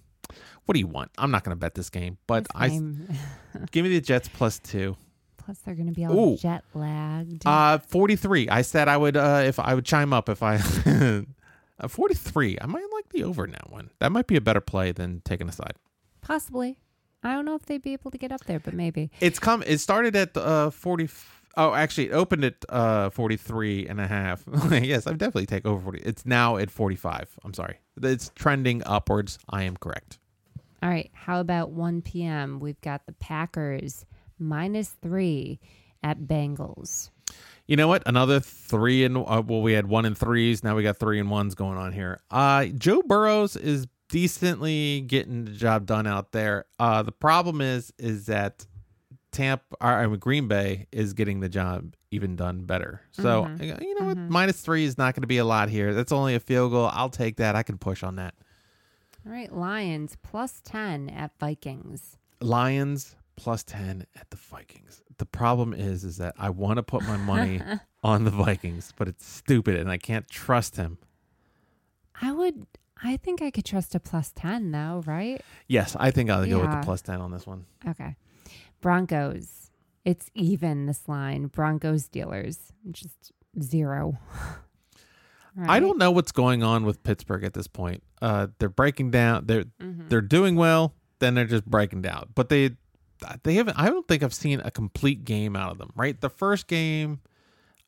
[0.69, 1.09] what do you want?
[1.17, 2.67] I'm not gonna bet this game, but I
[3.71, 4.95] give me the Jets plus two.
[5.37, 6.37] Plus, they're going to be all Ooh.
[6.37, 7.41] jet lagged.
[7.43, 8.49] Uh, 43.
[8.49, 10.57] I said I would uh if I would chime up if I
[11.79, 12.59] uh, 43.
[12.61, 13.89] I might like the over in that one.
[13.97, 15.73] That might be a better play than taking a side.
[16.21, 16.77] Possibly.
[17.23, 19.09] I don't know if they'd be able to get up there, but maybe.
[19.21, 21.09] It's come it started at uh 40
[21.57, 24.43] Oh, actually it opened at uh 43 and a half.
[24.69, 26.01] yes, I've definitely take over 40.
[26.01, 27.39] It's now at 45.
[27.43, 27.79] I'm sorry.
[28.03, 29.39] It's trending upwards.
[29.49, 30.19] I am correct.
[30.81, 31.09] All right.
[31.13, 32.59] How about 1 p.m.?
[32.59, 34.05] We've got the Packers
[34.37, 35.59] minus three
[36.03, 37.09] at Bengals.
[37.67, 38.01] You know what?
[38.05, 40.63] Another three and uh, well, we had one and threes.
[40.63, 42.21] Now we got three and ones going on here.
[42.31, 46.65] Uh, Joe Burrows is decently getting the job done out there.
[46.79, 48.65] Uh, the problem is, is that
[49.31, 53.01] Tampa, or, I mean, Green Bay is getting the job even done better.
[53.11, 54.17] So uh, you know what?
[54.17, 55.93] Minus three is not going to be a lot here.
[55.93, 56.89] That's only a field goal.
[56.91, 57.55] I'll take that.
[57.55, 58.33] I can push on that.
[59.25, 59.51] All right.
[59.53, 62.17] Lions plus 10 at Vikings.
[62.41, 65.01] Lions plus 10 at the Vikings.
[65.17, 67.61] The problem is is that I want to put my money
[68.03, 70.97] on the Vikings, but it's stupid and I can't trust him.
[72.21, 72.65] I would,
[73.01, 75.41] I think I could trust a plus 10 though, right?
[75.67, 77.65] Yes, I think I'll go with the plus 10 on this one.
[77.87, 78.15] Okay.
[78.81, 79.71] Broncos.
[80.05, 81.47] It's even this line.
[81.47, 82.71] Broncos Steelers.
[82.91, 84.17] Just zero.
[85.67, 88.03] I don't know what's going on with Pittsburgh at this point.
[88.21, 89.45] Uh, they're breaking down.
[89.47, 90.07] They're Mm-hmm.
[90.09, 92.29] they're doing well, then they're just breaking down.
[92.35, 92.71] But they
[93.43, 93.77] they haven't.
[93.79, 95.91] I don't think I've seen a complete game out of them.
[95.95, 97.19] Right, the first game,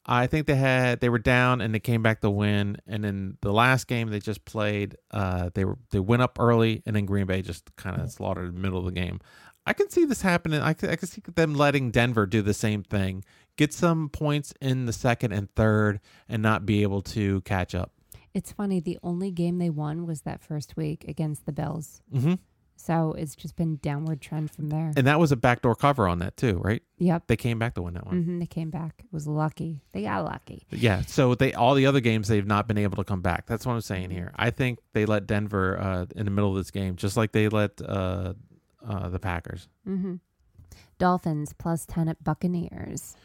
[0.05, 2.77] I think they had they were down and they came back to win.
[2.87, 6.81] And then the last game they just played, uh, they were they went up early,
[6.85, 9.19] and then Green Bay just kind of slaughtered the middle of the game.
[9.65, 10.59] I can see this happening.
[10.59, 13.23] I can, I can see them letting Denver do the same thing,
[13.57, 15.99] get some points in the second and third,
[16.29, 17.91] and not be able to catch up.
[18.33, 18.79] It's funny.
[18.79, 22.01] The only game they won was that first week against the Bills.
[22.11, 22.35] hmm
[22.77, 24.91] So it's just been downward trend from there.
[24.95, 26.81] And that was a backdoor cover on that too, right?
[26.97, 27.23] Yep.
[27.27, 28.23] They came back to win that one.
[28.23, 28.95] hmm They came back.
[28.99, 29.81] It was lucky.
[29.91, 30.65] They got lucky.
[30.71, 31.01] Yeah.
[31.01, 33.47] So they all the other games they've not been able to come back.
[33.47, 34.31] That's what I'm saying here.
[34.37, 37.49] I think they let Denver uh, in the middle of this game, just like they
[37.49, 38.33] let uh,
[38.87, 39.67] uh, the Packers.
[39.83, 40.15] hmm
[41.01, 43.15] Dolphins plus 10 at Buccaneers.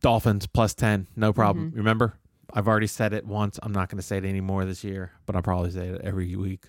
[0.00, 1.72] Dolphins plus ten, no problem.
[1.74, 2.14] Remember,
[2.52, 3.58] I've already said it once.
[3.62, 6.34] I'm not going to say it anymore this year, but I'll probably say it every
[6.34, 6.64] week.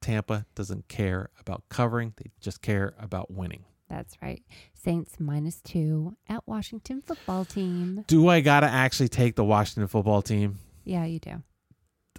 [0.00, 3.64] Tampa doesn't care about covering; they just care about winning.
[3.88, 4.42] That's right.
[4.74, 8.04] Saints minus two at Washington football team.
[8.06, 10.58] Do I gotta actually take the Washington football team?
[10.84, 11.42] Yeah, you do.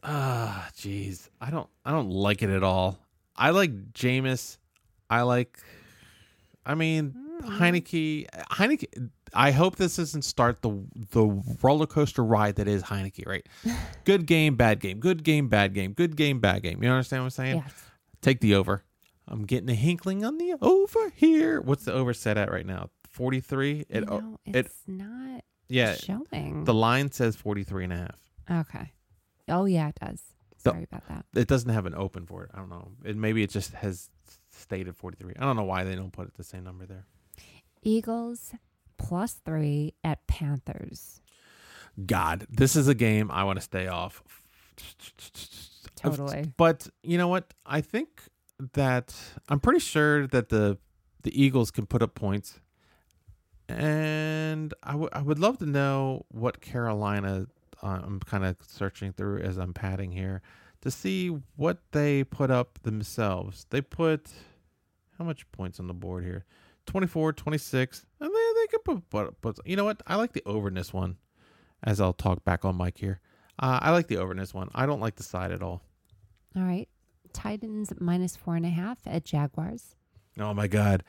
[0.03, 2.99] Ah, jeez, I don't, I don't like it at all.
[3.36, 4.57] I like Jameis.
[5.09, 5.59] I like.
[6.68, 7.63] I mean, mm-hmm.
[7.63, 8.28] Heinicke.
[8.51, 9.09] Heinicke.
[9.34, 11.26] I hope this doesn't start the the
[11.63, 13.26] roller coaster ride that is Heinicke.
[13.26, 13.47] Right?
[14.03, 14.99] Good game, bad game.
[14.99, 15.93] Good game, bad game.
[15.93, 16.84] Good game, bad game.
[16.84, 17.55] You understand what I'm saying?
[17.57, 17.74] Yes.
[18.22, 18.84] Take the over.
[19.28, 21.61] I'm getting a hinkling on the over here.
[21.61, 22.89] What's the over set at right now?
[23.09, 23.86] 43.
[23.89, 25.95] It, you know, it it's not yeah.
[25.95, 26.63] showing.
[26.65, 28.59] The line says 43 and a half.
[28.61, 28.93] okay.
[29.49, 30.22] Oh yeah, it does.
[30.63, 31.26] The- Sorry about that.
[31.36, 32.51] It doesn't have an open for it.
[32.53, 32.91] I don't know.
[33.03, 34.09] It maybe it just has
[34.58, 35.34] stated 43.
[35.38, 37.05] I don't know why they don't put it the same number there.
[37.82, 38.53] Eagles
[38.97, 41.22] plus three at Panthers.
[42.05, 44.24] God, this is a game I want to stay off.
[45.95, 46.51] Totally.
[46.58, 47.53] But you know what?
[47.66, 48.24] I think
[48.74, 49.16] that
[49.49, 50.78] I'm pretty sure that the
[51.24, 52.60] the Eagles can put up points,
[53.68, 57.47] and I would I would love to know what Carolina.
[57.82, 60.41] Uh, I'm kind of searching through as I'm padding here
[60.82, 63.65] to see what they put up themselves.
[63.69, 64.30] They put
[65.17, 66.45] how much points on the board here?
[66.86, 68.05] 24, 26.
[68.19, 70.01] And they they could put, put, put you know what?
[70.07, 71.17] I like the overness one.
[71.84, 73.19] As I'll talk back on Mike here.
[73.59, 74.69] Uh, I like the overness one.
[74.73, 75.82] I don't like the side at all.
[76.55, 76.88] All right.
[77.34, 79.95] Titans minus four and a half at Jaguars.
[80.39, 81.03] Oh my God.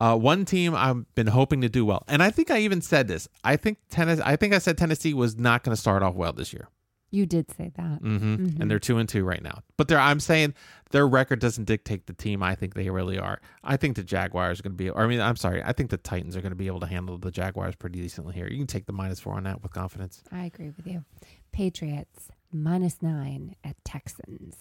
[0.00, 3.06] Uh, one team I've been hoping to do well, and I think I even said
[3.06, 3.28] this.
[3.44, 4.22] I think Tennessee.
[4.24, 6.68] I think I said Tennessee was not going to start off well this year.
[7.14, 8.00] You did say that.
[8.00, 9.62] hmm And they're two and two right now.
[9.76, 10.54] But they're, I'm saying
[10.90, 12.42] their record doesn't dictate the team.
[12.42, 13.40] I think they really are.
[13.62, 14.90] I think the Jaguars are going to be.
[14.90, 15.62] Or I mean, I'm sorry.
[15.62, 18.34] I think the Titans are going to be able to handle the Jaguars pretty decently
[18.34, 18.48] here.
[18.48, 20.22] You can take the minus four on that with confidence.
[20.32, 21.04] I agree with you.
[21.52, 24.56] Patriots minus nine at Texans.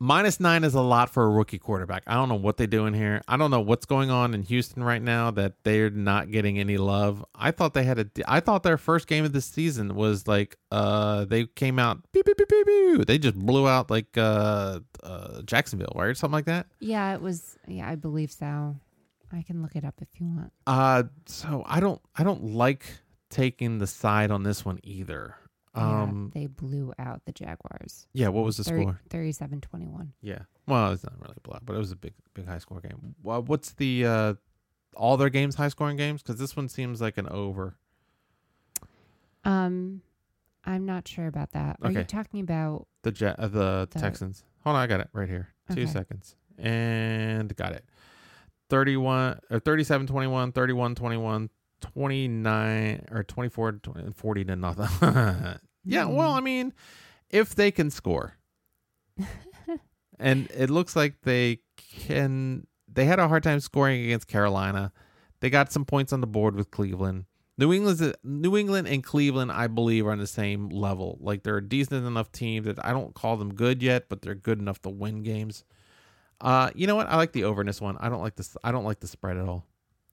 [0.00, 2.04] Minus nine is a lot for a rookie quarterback.
[2.06, 3.20] I don't know what they're doing here.
[3.26, 6.76] I don't know what's going on in Houston right now that they're not getting any
[6.76, 7.24] love.
[7.34, 8.06] I thought they had a.
[8.26, 12.26] I thought their first game of the season was like uh they came out beep
[12.26, 13.06] beep beep beep beep.
[13.06, 16.66] They just blew out like uh, uh Jacksonville right or something like that.
[16.78, 17.58] Yeah, it was.
[17.66, 18.76] Yeah, I believe so.
[19.32, 20.52] I can look it up if you want.
[20.66, 22.84] Uh so I don't I don't like
[23.30, 25.34] taking the side on this one either.
[25.80, 28.06] Um yeah, they blew out the Jaguars.
[28.12, 29.00] yeah, what was the Thirty- score?
[29.10, 30.08] 37-21.
[30.20, 30.40] Yeah.
[30.66, 33.14] Well, it's not really a blowout, but it was a big, big high score game.
[33.22, 34.34] Well, what's the uh
[34.96, 36.22] all their games high scoring games?
[36.22, 37.76] Because this one seems like an over.
[39.44, 40.02] Um,
[40.64, 41.76] I'm not sure about that.
[41.82, 42.86] Are you talking about?
[43.02, 44.44] The Jet, uh, the, The- Texans.
[44.64, 45.48] Hold on, I got it right here.
[45.72, 45.86] Two Okay.
[45.86, 47.84] seconds, and got it.
[48.70, 51.48] 31 or 37 21 31 21
[51.80, 54.84] 29 or 24 20, 40 to nothing
[55.88, 56.72] yeah well i mean
[57.30, 58.34] if they can score.
[60.20, 64.92] And it looks like they can they had a hard time scoring against carolina.
[65.40, 67.26] They got some points on the board with cleveland.
[67.56, 71.18] New england's new england and cleveland i believe are on the same level.
[71.20, 74.34] Like they're a decent enough team that i don't call them good yet but they're
[74.34, 75.64] good enough to win games.
[76.40, 77.08] Uh you know what?
[77.08, 77.96] I like the overness one.
[78.00, 79.66] I don't like this i don't like the spread at all.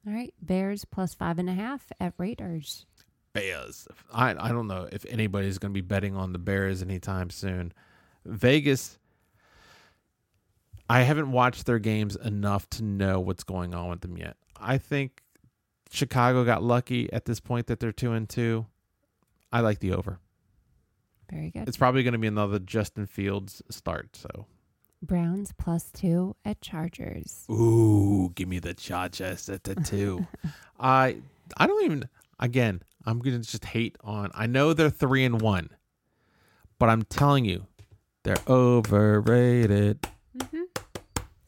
[0.07, 2.85] All right, Bears plus five and a half at Raiders.
[3.35, 3.87] Bears.
[4.11, 7.71] I I don't know if anybody's going to be betting on the Bears anytime soon.
[8.25, 8.97] Vegas.
[10.89, 14.37] I haven't watched their games enough to know what's going on with them yet.
[14.59, 15.21] I think
[15.91, 18.65] Chicago got lucky at this point that they're two and two.
[19.51, 20.19] I like the over.
[21.31, 21.67] Very good.
[21.67, 24.15] It's probably going to be another Justin Fields start.
[24.15, 24.45] So,
[25.01, 27.45] Browns plus two at Chargers.
[27.49, 30.27] ooh, give me the Chargers at the two.
[30.79, 31.17] I
[31.57, 32.09] I don't even.
[32.39, 34.31] Again, I'm gonna just hate on.
[34.33, 35.69] I know they're three and one,
[36.79, 37.65] but I'm telling you,
[38.23, 40.07] they're overrated.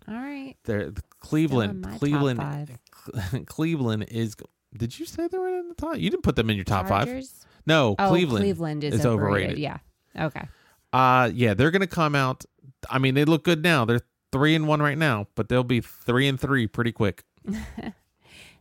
[0.07, 0.55] All right.
[0.63, 1.71] They're Cleveland.
[1.71, 2.77] in my top Cleveland.
[3.47, 4.35] Cleveland is.
[4.75, 5.97] Did you say they were in the top?
[5.97, 7.05] You didn't put them in your top five.
[7.07, 7.45] Chargers?
[7.65, 8.43] No, Oh, Cleveland.
[8.43, 9.57] Cleveland is, is overrated.
[9.57, 9.77] Yeah.
[10.17, 10.47] Okay.
[10.93, 12.45] Uh yeah, they're gonna come out.
[12.89, 13.83] I mean, they look good now.
[13.85, 14.01] They're
[14.31, 17.23] three and one right now, but they'll be three and three pretty quick.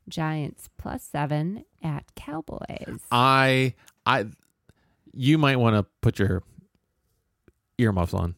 [0.08, 3.00] Giants plus seven at Cowboys.
[3.10, 4.26] I I
[5.12, 6.42] you might want to put your
[7.78, 8.34] earmuffs on.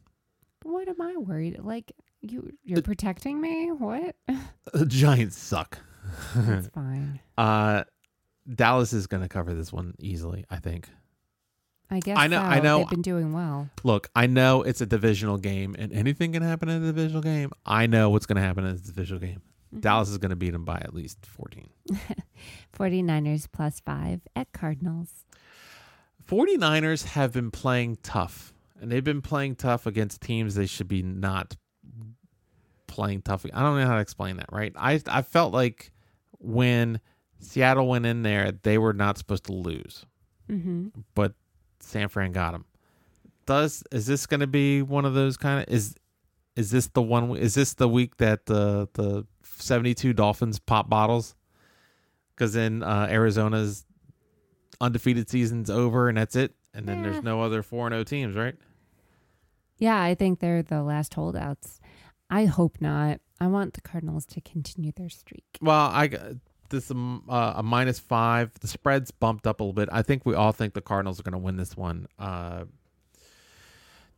[0.63, 1.59] what am I worried?
[1.63, 3.71] Like you, you're protecting me.
[3.71, 4.15] What?
[4.73, 5.79] The Giants suck.
[6.35, 7.21] That's fine.
[7.37, 7.85] Uh
[8.55, 10.89] Dallas is going to cover this one easily, I think.
[11.91, 12.17] I guess.
[12.19, 12.47] I know- so.
[12.47, 12.79] I know.
[12.79, 13.69] They've been doing well.
[13.85, 17.51] Look, I know it's a divisional game and anything can happen in a divisional game.
[17.67, 19.43] I know what's going to happen in a divisional game.
[19.69, 19.81] Mm-hmm.
[19.81, 21.69] Dallas is going to beat them by at least 14.
[22.77, 25.25] 49ers plus five at Cardinals.
[26.27, 31.03] 49ers have been playing tough, and they've been playing tough against teams they should be
[31.03, 31.57] not
[32.87, 33.47] playing tough.
[33.53, 34.73] I don't know how to explain that, right?
[34.77, 35.93] I I felt like
[36.39, 37.01] when
[37.41, 40.05] Seattle went in there, they were not supposed to lose,
[40.51, 40.89] Mm-hmm.
[41.15, 41.35] but
[41.81, 42.65] San Fran got them.
[43.47, 45.95] Does is this going to be one of those kind of is
[46.57, 49.27] is this the one is this the week that the the
[49.61, 51.35] 72 Dolphins pop bottles?
[52.37, 53.85] Cuz then uh Arizona's
[54.81, 57.11] undefeated season's over and that's it and then Yeah.
[57.11, 58.55] there's no other 4-0 teams, right?
[59.79, 61.81] Yeah, I think they're the last holdouts.
[62.31, 63.21] I hope not.
[63.41, 65.45] I want the Cardinals to continue their streak.
[65.61, 66.21] Well, I got
[66.69, 68.53] this um, uh, a minus five.
[68.61, 69.89] The spread's bumped up a little bit.
[69.93, 72.07] I think we all think the Cardinals are going to win this one.
[72.19, 72.65] Uh,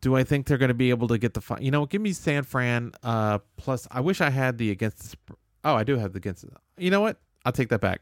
[0.01, 1.41] do I think they're going to be able to get the?
[1.41, 2.93] Fi- you know, give me San Fran.
[3.03, 4.99] Uh, plus, I wish I had the against.
[4.99, 6.45] The sp- oh, I do have the against.
[6.79, 7.21] You know what?
[7.45, 8.01] I'll take that back.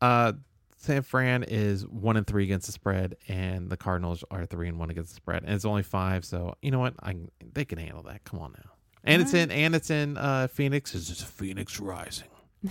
[0.00, 0.32] Uh,
[0.76, 4.78] San Fran is one and three against the spread, and the Cardinals are three and
[4.78, 6.24] one against the spread, and it's only five.
[6.24, 6.94] So you know what?
[7.02, 7.16] I
[7.52, 8.24] they can handle that.
[8.24, 8.70] Come on now.
[9.04, 10.94] And it's in and it's in uh, Phoenix.
[10.94, 12.28] It's just Phoenix Rising.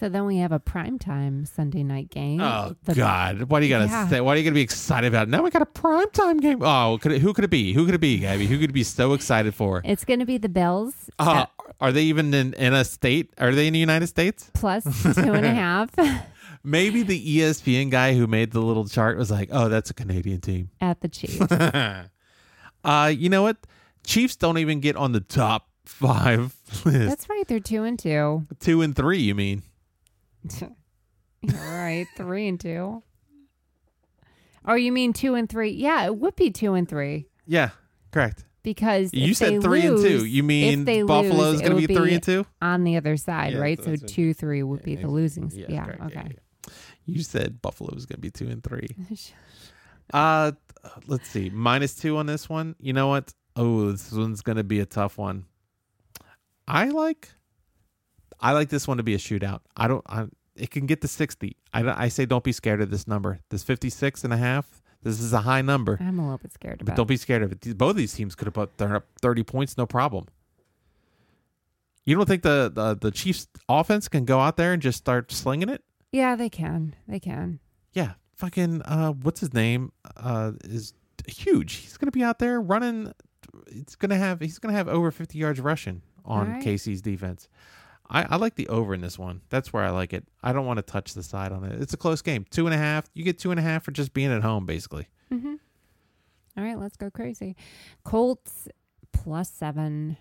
[0.00, 2.40] So then we have a primetime Sunday night game.
[2.40, 3.42] Oh The- God!
[3.44, 4.08] What are you gonna Yeah.
[4.08, 4.20] say?
[4.22, 5.28] What are you gonna be excited about?
[5.28, 6.62] Now we got a primetime game.
[6.62, 7.74] Oh, could it, who could it be?
[7.74, 8.46] Who could it be, Gabby?
[8.46, 9.82] Who could be so excited for?
[9.84, 11.44] It's going to be the Bills Uh,
[11.78, 13.34] are they even in, in a state?
[13.36, 14.50] Are they in the United States?
[14.54, 14.84] plus
[15.14, 15.90] two and a half
[16.64, 20.40] Maybe the ESPN guy who made the little chart was like, "Oh, that's a Canadian
[20.40, 21.52] team." at the Chiefs.
[21.52, 23.58] uh, you know what?
[24.06, 26.54] Chiefs don't even get on the top five
[26.84, 27.08] list.
[27.08, 27.44] That's right.
[27.46, 28.46] They're two and two.
[28.60, 29.62] Two and three, you mean?
[30.62, 30.68] All
[31.52, 33.02] right, three and two.
[34.66, 35.70] Oh, you mean two and three?
[35.70, 37.70] Yeah, it would be two and three Yeah,
[38.12, 38.44] correct.
[38.62, 40.02] because You if said they three and two.
[40.20, 42.46] lose- You if mean they Buffalo's lose, it going to would be three and two?
[42.62, 43.78] on the other side, Yeah, right?
[43.82, 44.08] So that's it.
[44.08, 45.50] two three would be the losing.
[45.54, 45.84] Yeah.
[45.84, 46.02] correct.
[46.04, 46.28] okay.
[46.66, 46.72] yeah.
[47.06, 48.88] You said Buffalo was going to be two and three.
[50.12, 50.52] Uh,
[51.06, 52.76] let's see, minus two on this one.
[52.78, 53.32] You know what?
[53.56, 55.46] Oh, this one's going to be a tough one.
[56.66, 57.28] I like,
[58.40, 59.60] I like this one to be a shootout.
[59.76, 60.04] I don't.
[60.08, 61.56] I it can get to sixty.
[61.72, 63.40] I don't- I say don't be scared of this number.
[63.50, 64.80] This 56 and a half.
[65.02, 67.52] This is a high number, I'm a little bit scared but don't be scared of
[67.52, 67.60] it.
[67.60, 70.26] These- Both of these teams could have put they're up thirty points, no problem.
[72.06, 75.32] You don't think the, the the Chiefs offense can go out there and just start
[75.32, 75.82] slinging it?
[76.12, 76.94] Yeah, they can.
[77.08, 77.60] They can.
[77.92, 79.92] Yeah, fucking uh what's his name?
[80.16, 80.94] Uh is
[81.26, 81.74] huge.
[81.74, 83.12] He's going to be out there running
[83.68, 86.62] it's going to have he's going to have over 50 yards rushing on right.
[86.64, 87.48] KC's defense.
[88.08, 89.40] I, I like the over in this one.
[89.48, 90.26] That's where I like it.
[90.42, 91.80] I don't want to touch the side on it.
[91.80, 92.44] It's a close game.
[92.50, 93.08] Two and a half.
[93.14, 95.08] You get two and a half for just being at home, basically.
[95.32, 95.54] Mm-hmm.
[96.56, 97.56] All right, let's go crazy.
[98.04, 98.68] Colts
[99.12, 100.16] plus seven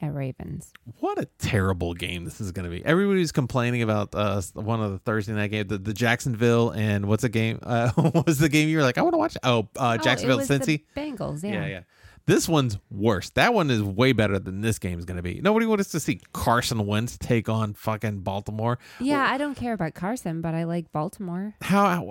[0.00, 0.72] at Ravens.
[1.00, 2.84] What a terrible game this is going to be.
[2.84, 7.22] Everybody's complaining about uh, one of the Thursday night game, the, the Jacksonville and what's
[7.22, 7.58] the game?
[7.62, 9.36] Uh, what was the game you were like, I want to watch?
[9.42, 10.84] Oh, uh, Jacksonville, oh, it was Cincy.
[10.94, 11.42] The Bengals.
[11.42, 11.52] Yeah.
[11.52, 11.80] Yeah, yeah.
[12.26, 13.30] This one's worse.
[13.30, 15.40] That one is way better than this game's going to be.
[15.40, 18.80] Nobody wants to see Carson Wentz take on fucking Baltimore.
[18.98, 21.54] Yeah, I don't care about Carson, but I like Baltimore.
[21.62, 22.02] How?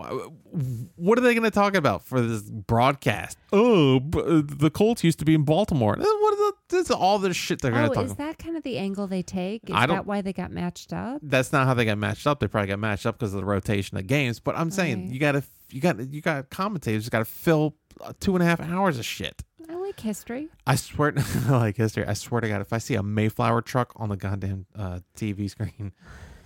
[0.95, 3.37] What are they going to talk about for this broadcast?
[3.51, 5.95] Oh, the Colts used to be in Baltimore.
[5.97, 6.85] What is the, this?
[6.85, 8.05] is All this shit they're going Oh, to talk about?
[8.05, 8.37] is about.
[8.37, 9.69] that kind of the angle they take?
[9.69, 11.19] Is I don't- that why they got matched up?
[11.23, 12.39] That's not how they got matched up.
[12.39, 14.39] They probably got matched up because of the rotation of games.
[14.39, 15.13] But I'm saying Right.
[15.13, 18.45] you got to, you got, you got commentators got to fill uh, two and a
[18.45, 19.43] half hours of shit.
[19.69, 20.49] I like history.
[20.67, 21.13] I swear,
[21.47, 22.05] I like history.
[22.05, 25.49] I swear to God, if I see a Mayflower truck on the goddamn uh, TV
[25.49, 25.91] screen,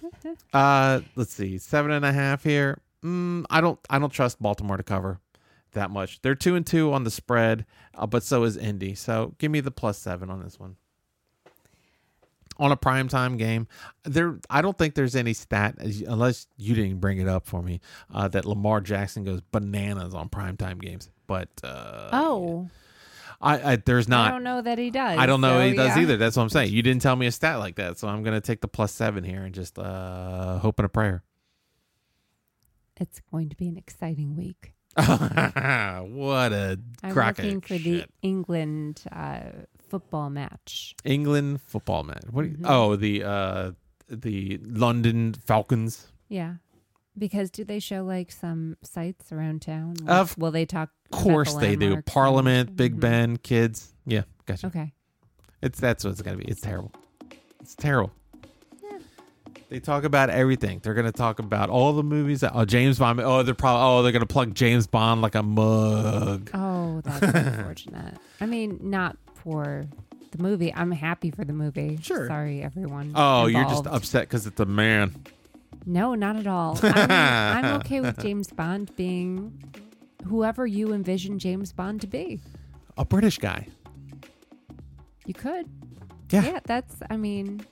[0.54, 2.82] uh, let's see, seven and a half here.
[3.04, 5.20] Mm, I don't, I don't trust Baltimore to cover
[5.74, 6.22] that much.
[6.22, 7.66] They're two and two on the spread,
[7.96, 8.96] uh, but so is Indy.
[8.96, 10.76] So give me the plus seven on this one.
[12.58, 13.70] On a primetime game,
[14.04, 17.80] there I don't think there's any stat unless you didn't bring it up for me
[18.14, 21.10] uh, that Lamar Jackson goes bananas on primetime games.
[21.26, 22.70] But uh, oh,
[23.42, 24.28] I, I there's not.
[24.28, 25.18] I don't know that he does.
[25.18, 26.02] I don't know so he does yeah.
[26.02, 26.18] either.
[26.18, 26.74] That's what I'm saying.
[26.74, 29.24] You didn't tell me a stat like that, so I'm gonna take the plus seven
[29.24, 31.24] here and just uh hope and a prayer.
[33.00, 34.74] It's going to be an exciting week.
[34.96, 38.06] what a I'm looking for the.
[38.22, 39.42] England uh,
[39.88, 40.96] football match.
[41.06, 42.24] England football match.
[42.30, 42.46] What?
[42.46, 42.66] You, Mhm.
[42.66, 43.72] Oh, the uh
[44.10, 46.12] the London Falcons.
[46.28, 46.56] Yeah.
[47.20, 49.96] Because do they show like some sites around town?
[50.02, 50.90] Will- Of will they talk?
[51.12, 52.02] Of about the course they do.
[52.04, 53.00] Parliament, Big Mhm.
[53.02, 53.94] Ben, kids.
[54.06, 54.68] Yeah, gotcha.
[54.68, 54.94] Okay.
[55.62, 56.46] It's that's what it's gonna be.
[56.46, 56.92] It's terrible.
[57.60, 58.14] It's terrible.
[58.82, 59.00] Yeah.
[59.70, 60.80] They talk about everything.
[60.82, 62.40] They're gonna talk about all the movies.
[62.42, 63.20] That, oh, James Bond.
[63.20, 63.82] Oh, they're probably.
[63.84, 66.50] Oh, they're gonna plug James Bond like a mug.
[66.54, 67.22] Oh, that's
[67.58, 68.16] unfortunate.
[68.40, 69.86] I mean, not for
[70.32, 70.74] the movie.
[70.74, 71.98] I'm happy for the movie.
[72.02, 72.28] Sure.
[72.28, 73.12] Sorry, everyone.
[73.16, 75.16] Oh, you're just upset because it's a man.
[75.86, 76.78] No, not at all.
[76.84, 77.12] I'm,
[77.66, 79.64] I'm okay with James Bond being
[80.26, 82.40] whoever you envision James Bond to be.
[82.98, 83.68] A British guy.
[85.26, 85.68] You could.
[86.32, 86.44] Yeah.
[86.44, 87.66] Yeah, that's, I mean,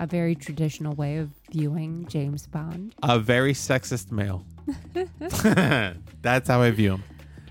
[0.00, 2.94] a very traditional way of viewing James Bond.
[3.02, 4.44] A very sexist male.
[6.22, 7.04] That's how I view him.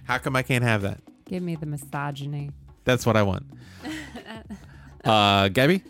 [0.03, 0.99] How come I can't have that?
[1.25, 2.51] Give me the misogyny.
[2.83, 3.45] That's what I want.
[5.05, 5.83] Uh, Gabby,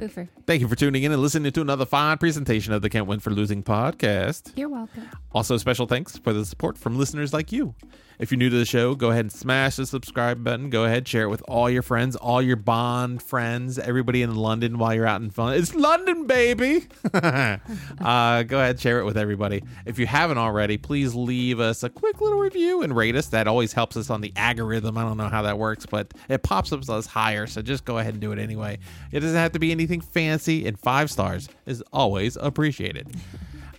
[0.00, 0.28] Boofer.
[0.46, 3.20] thank you for tuning in and listening to another fine presentation of the Can't Win
[3.20, 4.52] for Losing podcast.
[4.56, 5.08] You're welcome.
[5.32, 7.74] Also, special thanks for the support from listeners like you.
[8.20, 10.68] If you're new to the show, go ahead and smash the subscribe button.
[10.68, 14.76] Go ahead, share it with all your friends, all your Bond friends, everybody in London
[14.76, 15.54] while you're out in fun.
[15.54, 16.86] It's London, baby.
[17.14, 19.62] uh, go ahead, share it with everybody.
[19.86, 23.28] If you haven't already, please leave us a quick little review and rate us.
[23.28, 24.98] That always helps us on the algorithm.
[24.98, 27.46] I don't know how that works, but it pops up us higher.
[27.46, 28.80] So just go ahead and do it anyway.
[29.12, 33.08] It doesn't have to be anything fancy, and five stars is always appreciated.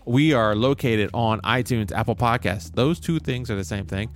[0.04, 2.74] We are located on iTunes, Apple Podcasts.
[2.74, 4.10] Those two things are the same thing.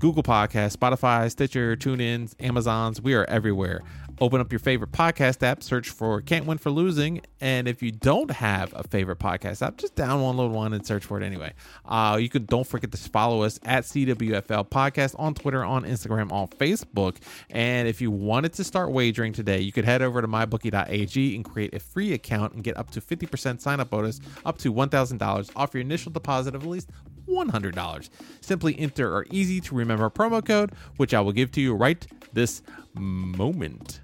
[0.00, 3.00] Google Podcasts, Spotify, Stitcher, TuneIns, Amazons.
[3.00, 3.82] We are everywhere.
[4.20, 7.20] Open up your favorite podcast app, search for Can't Win for Losing.
[7.40, 11.20] And if you don't have a favorite podcast app, just download one and search for
[11.20, 11.52] it anyway.
[11.84, 16.32] Uh, you can don't forget to follow us at CWFL Podcast on Twitter, on Instagram,
[16.32, 17.18] on Facebook.
[17.50, 21.44] And if you wanted to start wagering today, you could head over to mybookie.ag and
[21.44, 25.50] create a free account and get up to 50% sign up bonus up to $1,000
[25.54, 26.90] off your initial deposit of at least
[27.28, 28.10] $100.
[28.40, 32.04] Simply enter our easy to remember promo code, which I will give to you right
[32.32, 32.62] this
[32.94, 34.00] moment.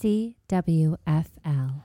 [0.00, 1.82] CWFL.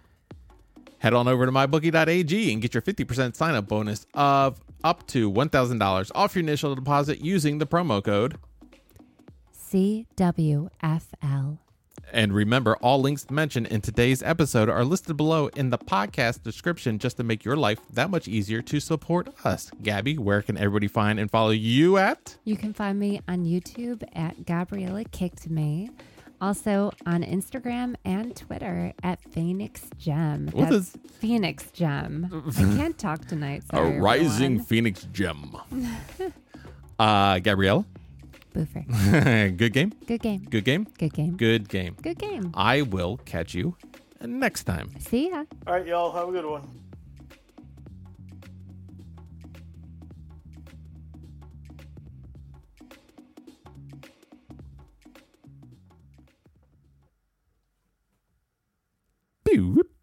[0.99, 5.31] Head on over to mybookie.ag and get your 50% sign up bonus of up to
[5.31, 8.37] $1,000 off your initial deposit using the promo code.
[9.71, 11.59] CWFL.
[12.13, 16.97] And remember, all links mentioned in today's episode are listed below in the podcast description
[16.97, 19.69] just to make your life that much easier to support us.
[19.81, 22.37] Gabby, where can everybody find and follow you at?
[22.45, 25.89] You can find me on YouTube at Gabriella Kicked Me.
[26.45, 30.49] Also on Instagram and Twitter at Phoenix Gem.
[30.51, 32.43] What That's is- Phoenix Gem.
[32.55, 33.63] I can't talk tonight.
[33.71, 34.65] Sorry, a rising everyone.
[34.65, 35.57] Phoenix gem.
[36.99, 37.87] uh, Gabrielle,
[38.53, 38.85] Boofer.
[39.57, 39.91] good game?
[40.05, 40.45] Good game.
[40.51, 40.83] Good game?
[40.99, 41.35] Good game.
[41.35, 41.95] Good game.
[42.03, 42.51] Good game.
[42.53, 43.75] I will catch you
[44.21, 44.91] next time.
[44.99, 45.45] See ya.
[45.65, 46.11] All right, y'all.
[46.11, 46.61] Have a good one.
[59.57, 59.94] whoop,